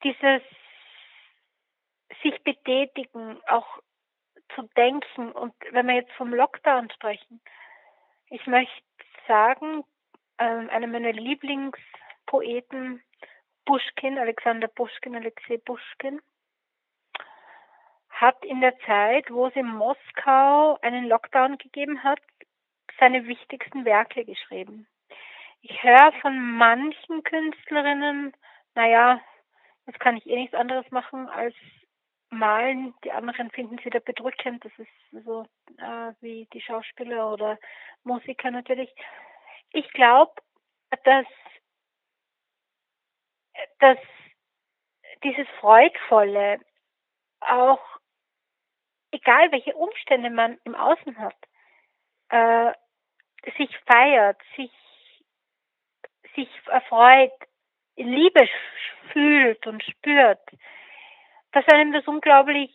Dieses 0.04 0.44
sich 2.22 2.42
betätigen, 2.44 3.40
auch 3.48 3.80
zu 4.56 4.64
denken 4.76 5.32
und 5.32 5.54
wenn 5.72 5.88
wir 5.88 5.96
jetzt 5.96 6.14
vom 6.14 6.34
Lockdown 6.34 6.90
sprechen, 6.92 7.42
ich 8.30 8.46
möchte 8.48 8.84
sagen, 9.28 9.84
ähm, 10.38 10.70
einer 10.70 10.88
meiner 10.88 11.14
Lieblingspoeten, 11.14 13.04
Pushkin, 13.66 14.18
Alexander 14.18 14.68
Pushkin, 14.68 15.16
Alexei 15.16 15.58
Pushkin, 15.58 16.22
hat 18.10 18.44
in 18.46 18.62
der 18.62 18.78
Zeit, 18.80 19.30
wo 19.30 19.48
es 19.48 19.56
in 19.56 19.68
Moskau 19.68 20.80
einen 20.82 21.06
Lockdown 21.06 21.58
gegeben 21.58 22.04
hat, 22.04 22.20
seine 23.00 23.28
wichtigsten 23.28 23.86
Werke 23.86 24.26
geschrieben. 24.26 24.88
Ich 25.62 25.84
höre 25.84 26.12
von 26.22 26.58
manchen 26.58 27.24
Künstlerinnen, 27.24 28.34
naja, 28.74 29.22
jetzt 29.86 30.00
kann 30.00 30.18
ich 30.18 30.26
eh 30.28 30.36
nichts 30.36 30.56
anderes 30.56 30.90
machen 30.92 31.30
als 31.30 31.56
malen. 32.30 32.94
Die 33.04 33.12
anderen 33.12 33.50
finden 33.52 33.80
sie 33.84 33.90
da 33.90 34.00
bedrückend. 34.00 34.64
Das 34.66 34.72
ist 34.78 35.26
so 35.26 35.46
äh, 35.78 36.14
wie 36.22 36.48
die 36.54 36.62
Schauspieler 36.62 37.32
oder 37.32 37.58
Musiker 38.04 38.52
natürlich. 38.52 38.94
Ich 39.72 39.92
glaube, 39.94 40.34
dass, 41.04 41.26
dass 43.80 43.98
dieses 45.24 45.48
Freudvolle 45.60 46.60
auch, 47.40 47.82
egal 49.12 49.52
welche 49.52 49.76
Umstände 49.76 50.30
man 50.30 50.58
im 50.64 50.76
Außen 50.76 51.18
hat, 51.18 51.36
äh, 52.30 52.74
sich 53.58 53.76
feiert, 53.86 54.42
sich, 54.56 54.72
sich 56.36 56.50
erfreut, 56.68 57.32
Liebe 57.96 58.48
fühlt 59.12 59.66
und 59.66 59.84
spürt, 59.84 60.42
dass 61.58 61.68
einem 61.74 61.92
das 61.92 62.08
unglaublich 62.08 62.72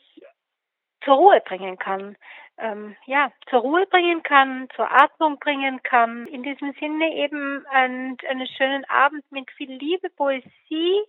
zur 1.04 1.14
Ruhe 1.14 1.40
bringen 1.44 1.78
kann. 1.78 2.16
Ähm, 2.58 2.96
ja, 3.06 3.30
zur 3.48 3.60
Ruhe 3.60 3.86
bringen 3.86 4.24
kann, 4.24 4.68
zur 4.74 4.90
Atmung 4.90 5.38
bringen 5.38 5.80
kann. 5.84 6.26
In 6.26 6.42
diesem 6.42 6.72
Sinne 6.80 7.14
eben 7.14 7.64
ein, 7.70 8.16
einen 8.28 8.46
schönen 8.48 8.84
Abend 8.86 9.24
mit 9.30 9.48
viel 9.52 9.72
Liebe, 9.72 10.10
Poesie, 10.10 11.00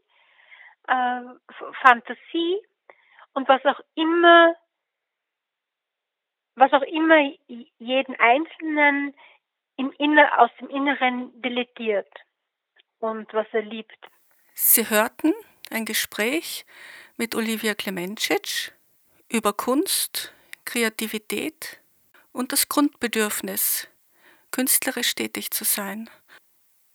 äh, 0.88 1.22
Fantasie 1.82 2.62
und 3.34 3.50
was 3.50 3.66
auch 3.66 3.80
immer, 3.96 4.56
was 6.56 6.72
auch 6.74 6.84
immer 6.84 7.18
jeden 7.80 8.20
Einzelnen 8.20 9.16
im 9.78 9.92
Inner, 9.98 10.40
aus 10.40 10.52
dem 10.60 10.70
Inneren 10.70 11.42
deletiert 11.42 12.12
und 13.00 13.34
was 13.34 13.48
er 13.52 13.64
liebt. 13.64 13.98
Sie 14.54 14.88
hörten 14.88 15.34
ein 15.72 15.86
Gespräch 15.86 16.66
mit 17.18 17.36
Olivia 17.36 17.76
Klemencic 17.76 18.74
über 19.30 19.54
Kunst, 19.54 20.32
Kreativität 20.66 21.80
und 22.32 22.52
das 22.52 22.70
Grundbedürfnis, 22.70 23.88
künstlerisch 24.52 25.16
tätig 25.16 25.52
zu 25.52 25.64
sein. 25.64 26.10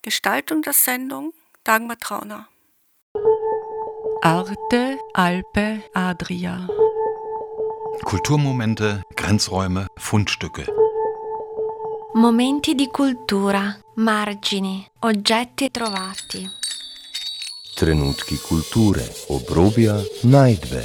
Gestaltung 0.03 0.63
der 0.63 0.73
Sendung 0.73 1.33
Dagmar 1.65 1.99
Trauner. 1.99 2.49
Arte, 4.23 4.99
Alpe, 5.15 5.83
Adria. 5.95 6.69
Kulturmomente, 8.05 9.03
Grenzräume, 9.17 9.87
Fundstücke. 9.97 10.67
Momenti 12.15 12.75
di 12.75 12.89
cultura, 12.89 13.77
margini, 13.97 14.85
oggetti 15.01 15.71
trovati. 15.71 16.49
Trenutki 17.79 18.37
kulture, 18.43 19.05
obrobja, 19.29 20.01
najdbe. 20.23 20.83